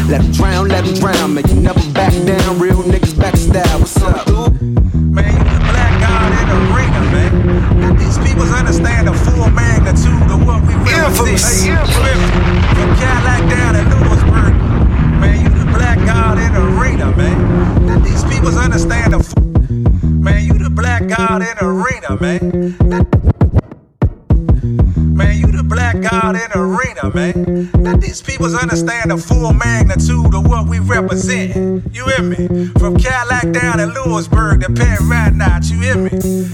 Let 0.09 0.23
him 0.23 0.33
drown, 0.33 0.69
let 0.69 0.85
him 0.85 0.95
drown. 0.95 1.35
Make 1.35 1.49
you 1.49 1.61
never 1.61 1.81
back 1.93 2.13
down. 2.25 2.59
Real 2.59 2.83
niggas 2.83 3.19
back 3.19 3.37
style. 3.37 3.79
What's 3.81 3.97
up. 4.03 4.27
Man, 4.29 5.33
you 5.33 5.45
the 5.45 5.61
black 5.73 5.93
god 6.01 6.31
in 6.41 6.47
the 6.49 6.57
arena, 6.73 7.01
man. 7.13 7.81
Let 7.81 7.99
these 7.99 8.19
people 8.19 8.45
understand 8.53 9.09
the 9.09 9.15
full 9.15 9.49
magnitude 9.51 10.31
of 10.31 10.47
what 10.47 10.63
we 10.63 10.75
represent. 10.75 11.79
Hey, 11.89 12.15
From 12.77 12.91
Cadillac 13.01 13.43
down 13.51 13.75
to 13.75 13.83
Lewisburg. 13.97 14.55
Man, 15.21 15.37
you 15.43 15.49
the 15.51 15.67
black 15.77 15.99
god 16.07 16.39
in 16.39 16.53
the 16.55 16.63
arena, 16.81 17.17
man. 17.17 17.87
Let 17.87 18.03
these 18.05 18.25
people 18.25 18.57
understand 18.57 19.13
the 19.15 19.23
full 19.23 19.43
the 19.43 19.52
black 20.73 21.07
god 21.07 21.43
in 21.43 21.57
the 21.59 21.67
arena, 21.67 22.21
man. 22.21 22.77
Man, 25.15 25.37
you 25.37 25.53
the 25.53 25.63
black 25.63 26.01
god 26.01 26.35
in 26.35 26.49
the 26.53 26.59
arena, 26.59 27.15
man. 27.15 27.71
Let 27.83 28.01
these 28.01 28.23
people 28.23 28.47
understand 28.57 29.11
the 29.11 29.19
full 29.19 29.53
magnitude 29.53 30.35
of 30.35 30.47
what 30.47 30.69
we 30.69 30.79
represent. 30.79 31.85
You 31.93 32.07
hear 32.07 32.23
me? 32.23 32.69
From 32.79 32.97
Cadillac 32.97 33.53
down 33.53 33.79
to 33.79 33.87
Lewisburg 33.87 34.63
to 34.63 34.73
Penn 34.73 35.09
right 35.09 35.33
now, 35.33 35.59
you 35.63 35.81
hear 35.81 35.97
me? 35.97 36.11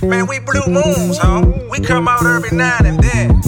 Man, 0.07 0.27
we 0.27 0.41
blue 0.41 0.67
moons, 0.67 1.19
huh? 1.19 1.47
We 1.71 1.81
come 1.81 2.09
out 2.09 2.25
every 2.27 2.57
now 2.57 2.79
and 2.85 2.99
then. 3.03 3.43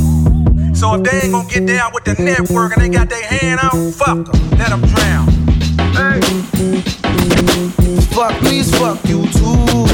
So 0.75 0.95
if 0.95 1.03
they 1.03 1.23
ain't 1.23 1.33
gonna 1.33 1.49
get 1.49 1.67
down 1.67 1.93
with 1.93 2.05
the 2.05 2.15
network 2.23 2.77
and 2.77 2.83
they 2.83 2.89
got 2.89 3.09
their 3.11 3.25
hand 3.25 3.61
out, 3.63 3.75
fuck 3.95 4.25
them. 4.25 4.51
Let 4.59 4.71
them 4.71 4.83
drown. 4.83 5.29
Hey. 5.93 6.21
Fuck 8.15 8.43
me, 8.43 8.63
fuck 8.63 8.99
you 9.09 9.27
too. 9.33 9.90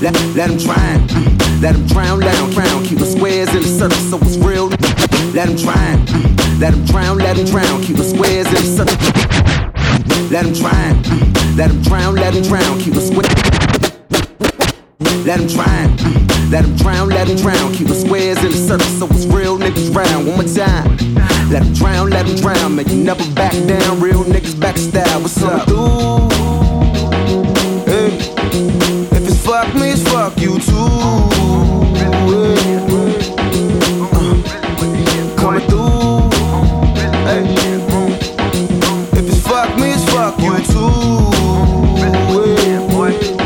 Let, 0.00 0.14
let 0.34 0.58
drown. 0.58 1.06
Let 1.60 1.76
him 1.76 1.86
drown, 1.88 2.20
let 2.20 2.34
him 2.34 2.50
drown. 2.50 2.84
Keep 2.84 2.98
the 2.98 3.04
squares 3.04 3.48
in 3.54 3.62
the 3.62 3.68
circle 3.68 3.98
so 3.98 4.18
it's 4.22 4.38
real. 4.38 4.68
Let 5.34 5.48
him 5.50 5.56
drown. 5.56 6.06
Let 6.58 6.72
him 6.72 6.84
drown, 6.86 7.18
let 7.18 7.36
him 7.36 7.44
drown. 7.46 7.82
Keep 7.82 7.96
the 7.96 8.04
squares 8.04 8.46
in 8.46 8.54
the 8.54 8.62
circle. 8.78 8.96
Let 10.30 10.46
him 10.46 10.54
drown. 10.54 11.02
Let 11.56 11.70
him 11.70 11.82
drown, 11.82 12.14
let 12.14 12.34
him 12.34 12.42
drown. 12.44 12.78
Keep 12.80 12.94
the 12.94 13.00
squares. 13.00 13.28
Let 15.26 15.40
him 15.40 15.48
drown. 15.48 16.19
Let 16.50 16.64
him 16.64 16.74
drown, 16.74 17.08
let 17.10 17.28
him 17.28 17.36
drown. 17.36 17.72
Keep 17.74 17.86
the 17.86 17.94
squares 17.94 18.38
in 18.38 18.50
the 18.50 18.56
circle 18.56 18.86
so 18.86 19.06
it's 19.06 19.24
real 19.26 19.56
niggas 19.56 19.94
round. 19.94 20.26
One 20.26 20.34
more 20.34 20.52
time. 20.52 20.96
Let 21.48 21.62
him 21.62 21.72
drown, 21.74 22.10
let 22.10 22.26
him 22.26 22.34
drown. 22.36 22.74
Make 22.74 22.88
you 22.88 22.96
never 22.96 23.24
back 23.34 23.52
down. 23.68 24.00
Real 24.00 24.24
niggas 24.24 24.54
backstab. 24.54 25.22
What's 25.22 25.40
up. 25.44 25.68
Hey. 27.86 28.18
If 29.16 29.28
it's 29.28 29.46
fuck 29.46 29.72
me, 29.76 29.90
it's 29.92 30.02
fuck 30.10 30.36
you 30.40 30.58
too. 30.58 30.88
Coming 35.36 35.66
through. 35.68 36.30
If 39.16 39.24
it's 39.28 39.40
fuck 39.46 39.76
me, 39.78 39.92
it's 39.92 40.04
fuck 40.12 40.38
you 40.40 40.58
too. 40.66 40.90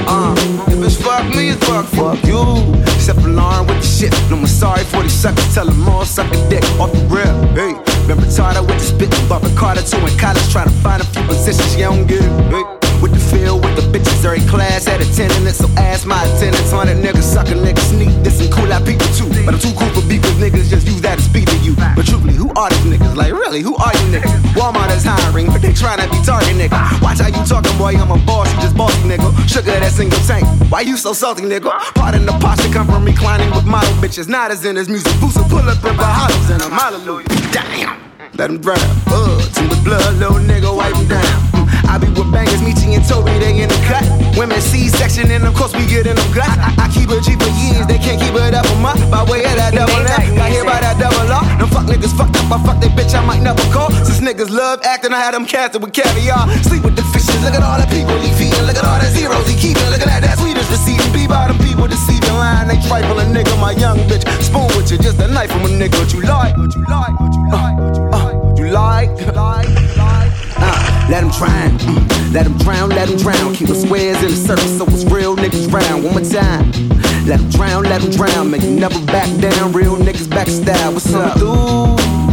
Uh, 0.07 0.35
if 0.69 0.83
it's 0.83 0.97
fuck 1.03 1.27
me, 1.35 1.51
it's 1.51 1.67
fuck, 1.67 1.87
fuck 1.87 2.25
you. 2.25 2.94
Shit. 3.95 4.13
No 4.31 4.37
more 4.37 4.51
sorry 4.51 4.85
for 4.85 5.03
these 5.03 5.15
suckers. 5.15 5.47
Tell 5.55 5.67
them 5.67 5.89
all 5.89 6.05
suck 6.05 6.31
a 6.35 6.39
dick 6.51 6.65
off 6.81 6.91
the 6.93 7.01
rip. 7.07 7.31
Hey, 7.55 7.79
been 8.07 8.19
retarded 8.19 8.67
with 8.67 8.79
the 8.83 8.87
spit. 8.91 9.11
Bought 9.29 9.43
Ricardo 9.43 9.83
too 9.83 10.03
in 10.03 10.19
college. 10.19 10.47
Trying 10.51 10.69
to 10.69 10.77
find 10.83 11.01
a 11.01 11.07
few 11.07 11.23
positions. 11.23 11.77
You 11.77 11.87
don't 11.87 12.07
get 12.07 12.23
it. 12.23 12.33
Hey. 12.51 12.65
With 13.03 13.13
the 13.13 13.21
feel, 13.21 13.61
with 13.61 13.77
the 13.77 13.85
bitches, 13.93 14.25
every 14.25 14.41
class 14.49 14.87
had 14.87 15.01
a 15.01 15.05
attendance. 15.05 15.59
So 15.59 15.69
ask 15.77 16.07
my 16.07 16.23
attendance. 16.25 16.71
Hundred 16.71 16.99
niggas 16.99 17.23
sucker 17.23 17.55
niggas 17.55 17.91
sneak 17.93 18.11
this 18.25 18.41
and 18.41 18.51
cool 18.53 18.73
out 18.73 18.85
people 18.85 19.07
too. 19.15 19.29
But 19.45 19.55
I'm 19.55 19.61
too 19.61 19.75
cool 19.77 19.91
for 19.95 20.07
beef 20.09 20.23
cause 20.23 20.39
niggas 20.43 20.71
just 20.71 20.87
use 20.87 21.03
that 21.03 21.19
to 21.19 21.25
speak 21.25 21.47
to 21.47 21.59
you. 21.59 21.75
But 21.77 22.07
truthfully, 22.07 22.35
who 22.35 22.51
are 22.55 22.71
these 22.71 22.99
niggas? 22.99 23.15
Like 23.15 23.33
really, 23.33 23.61
who 23.61 23.77
are 23.77 23.93
you 23.93 24.19
niggas? 24.19 24.44
Walmart 24.55 24.95
is 24.95 25.05
hiring, 25.05 25.47
but 25.47 25.61
they 25.63 25.73
tryna 25.73 26.11
be 26.11 26.19
target 26.25 26.55
nigga. 26.55 26.79
Watch 27.03 27.21
how 27.21 27.29
you 27.29 27.45
talking, 27.47 27.77
boy. 27.77 27.95
I'm 27.99 28.11
a 28.11 28.19
boss, 28.25 28.53
you 28.55 28.61
just 28.61 28.77
bossy 28.77 29.03
nigga. 29.09 29.29
Sugar 29.49 29.79
that 29.79 29.93
single 29.93 30.19
tank. 30.21 30.47
Why 30.71 30.81
you 30.83 30.97
so 30.97 31.13
salty, 31.13 31.43
nigga? 31.43 31.71
Pardon 31.95 32.25
the 32.27 32.33
posture 32.39 32.73
come 32.73 32.87
from 32.87 33.05
reclining 33.05 33.51
with 33.51 33.67
model 33.67 33.93
bitches. 34.03 34.29
Not 34.29 34.51
as 34.51 34.65
in 34.65 34.77
his 34.77 34.89
music. 34.89 35.13
Boost 35.21 35.37
pull 35.49 35.59
up 35.59 35.85
in 35.85 35.97
Bahamas 35.97 36.51
and 36.51 36.63
I'm 36.63 36.71
hallelujah. 36.71 37.27
Damn. 37.53 38.01
Let 38.37 38.51
him 38.51 38.61
drown. 38.61 38.79
Uh, 39.07 39.39
to 39.41 39.63
the 39.69 39.81
blood, 39.85 40.15
little 40.17 40.39
nigga, 40.39 40.75
wipe 40.77 40.95
him 40.95 41.09
down. 41.09 41.44
I 41.95 41.99
be 42.03 42.11
with 42.11 42.27
bangers, 42.35 42.59
Michi 42.59 42.91
and 42.99 43.07
Toby, 43.07 43.39
they 43.39 43.55
in 43.63 43.71
the 43.71 43.79
cut. 43.87 44.03
Women 44.35 44.59
C-section, 44.59 45.31
and 45.31 45.47
of 45.47 45.55
course 45.55 45.71
we 45.79 45.87
get 45.87 46.11
in 46.11 46.19
them 46.19 46.27
gut. 46.35 46.51
I, 46.59 46.75
I 46.75 46.87
keep 46.91 47.07
it 47.07 47.23
G 47.23 47.39
for 47.39 47.47
years, 47.55 47.87
they 47.87 48.03
can't 48.03 48.19
keep 48.19 48.35
it 48.35 48.51
up 48.51 48.67
on 48.67 48.83
my 48.83 48.99
by 49.15 49.23
way 49.31 49.47
of 49.47 49.55
that 49.55 49.79
double 49.79 50.03
F. 50.03 50.27
Got 50.35 50.51
here 50.51 50.67
by 50.67 50.83
that 50.83 50.99
double 50.99 51.23
R. 51.23 51.47
Them 51.55 51.71
fuck 51.71 51.87
niggas 51.87 52.11
fucked 52.19 52.35
up, 52.43 52.51
I 52.51 52.59
fuck 52.67 52.83
that 52.83 52.91
bitch, 52.99 53.15
I 53.15 53.23
might 53.23 53.47
never 53.47 53.63
call. 53.71 53.95
Since 54.03 54.27
niggas 54.27 54.51
love 54.51 54.83
acting, 54.83 55.15
I 55.15 55.23
had 55.23 55.39
them 55.39 55.47
casted 55.47 55.87
with 55.87 55.95
caviar. 55.95 56.51
Sleep 56.67 56.83
with 56.83 56.99
the 56.99 57.07
fishes, 57.15 57.39
look 57.47 57.55
at 57.55 57.63
all 57.63 57.79
the 57.79 57.87
people 57.87 58.19
he 58.19 58.35
feeding, 58.35 58.67
look 58.67 58.75
at 58.75 58.83
all 58.83 58.99
the 58.99 59.07
zeros 59.15 59.47
he 59.47 59.55
keeping, 59.55 59.87
look 59.95 60.03
at 60.03 60.11
that, 60.11 60.27
that 60.27 60.35
Swedish 60.43 60.67
receiving. 60.75 61.07
Be 61.15 61.31
by 61.31 61.47
them 61.47 61.63
people 61.63 61.87
deceiving, 61.87 62.35
lying, 62.35 62.67
they 62.67 62.83
trifling, 62.91 63.31
nigga, 63.31 63.55
my 63.63 63.71
young 63.71 64.03
bitch. 64.11 64.27
Spoon 64.43 64.67
with 64.75 64.91
you, 64.91 64.99
just 64.99 65.23
a 65.23 65.31
knife 65.31 65.55
from 65.55 65.63
a 65.63 65.71
nigga, 65.71 65.95
what 66.03 66.11
you 66.11 66.27
like, 66.27 66.59
what 66.59 66.75
you 66.75 66.83
like, 66.91 67.15
what 67.23 67.31
you 67.39 67.47
like, 67.55 67.79
what 67.79 67.95
you 67.95 68.07
like. 68.11 68.35
what 68.35 68.59
You 68.59 68.67
like, 68.75 69.15
like, 69.31 69.71
like. 69.95 70.24
Let 71.11 71.23
him 71.23 71.31
drown, 71.31 71.79
mm, 71.79 72.33
let 72.33 72.47
him 72.47 72.57
drown, 72.59 72.89
let 72.89 73.09
him 73.11 73.19
drown. 73.19 73.55
Keep 73.55 73.69
the 73.69 73.75
squares 73.75 74.17
in 74.23 74.31
the 74.31 74.37
circle 74.37 74.67
so 74.67 74.85
it's 74.87 75.05
real 75.05 75.37
niggas 75.37 75.71
round. 75.71 76.03
One 76.03 76.15
more 76.15 76.23
time. 76.23 76.71
Let 77.27 77.41
him 77.41 77.51
drown, 77.51 77.85
let 77.85 78.03
him 78.03 78.11
drown. 78.11 78.51
Make 78.51 78.63
you 78.63 78.71
never 78.71 78.99
back 79.07 79.29
down. 79.41 79.73
Real 79.73 79.97
niggas 79.97 80.29
backstab. 80.29 80.95
What's 80.95 81.13
up, 81.13 81.39
dude? 81.39 82.24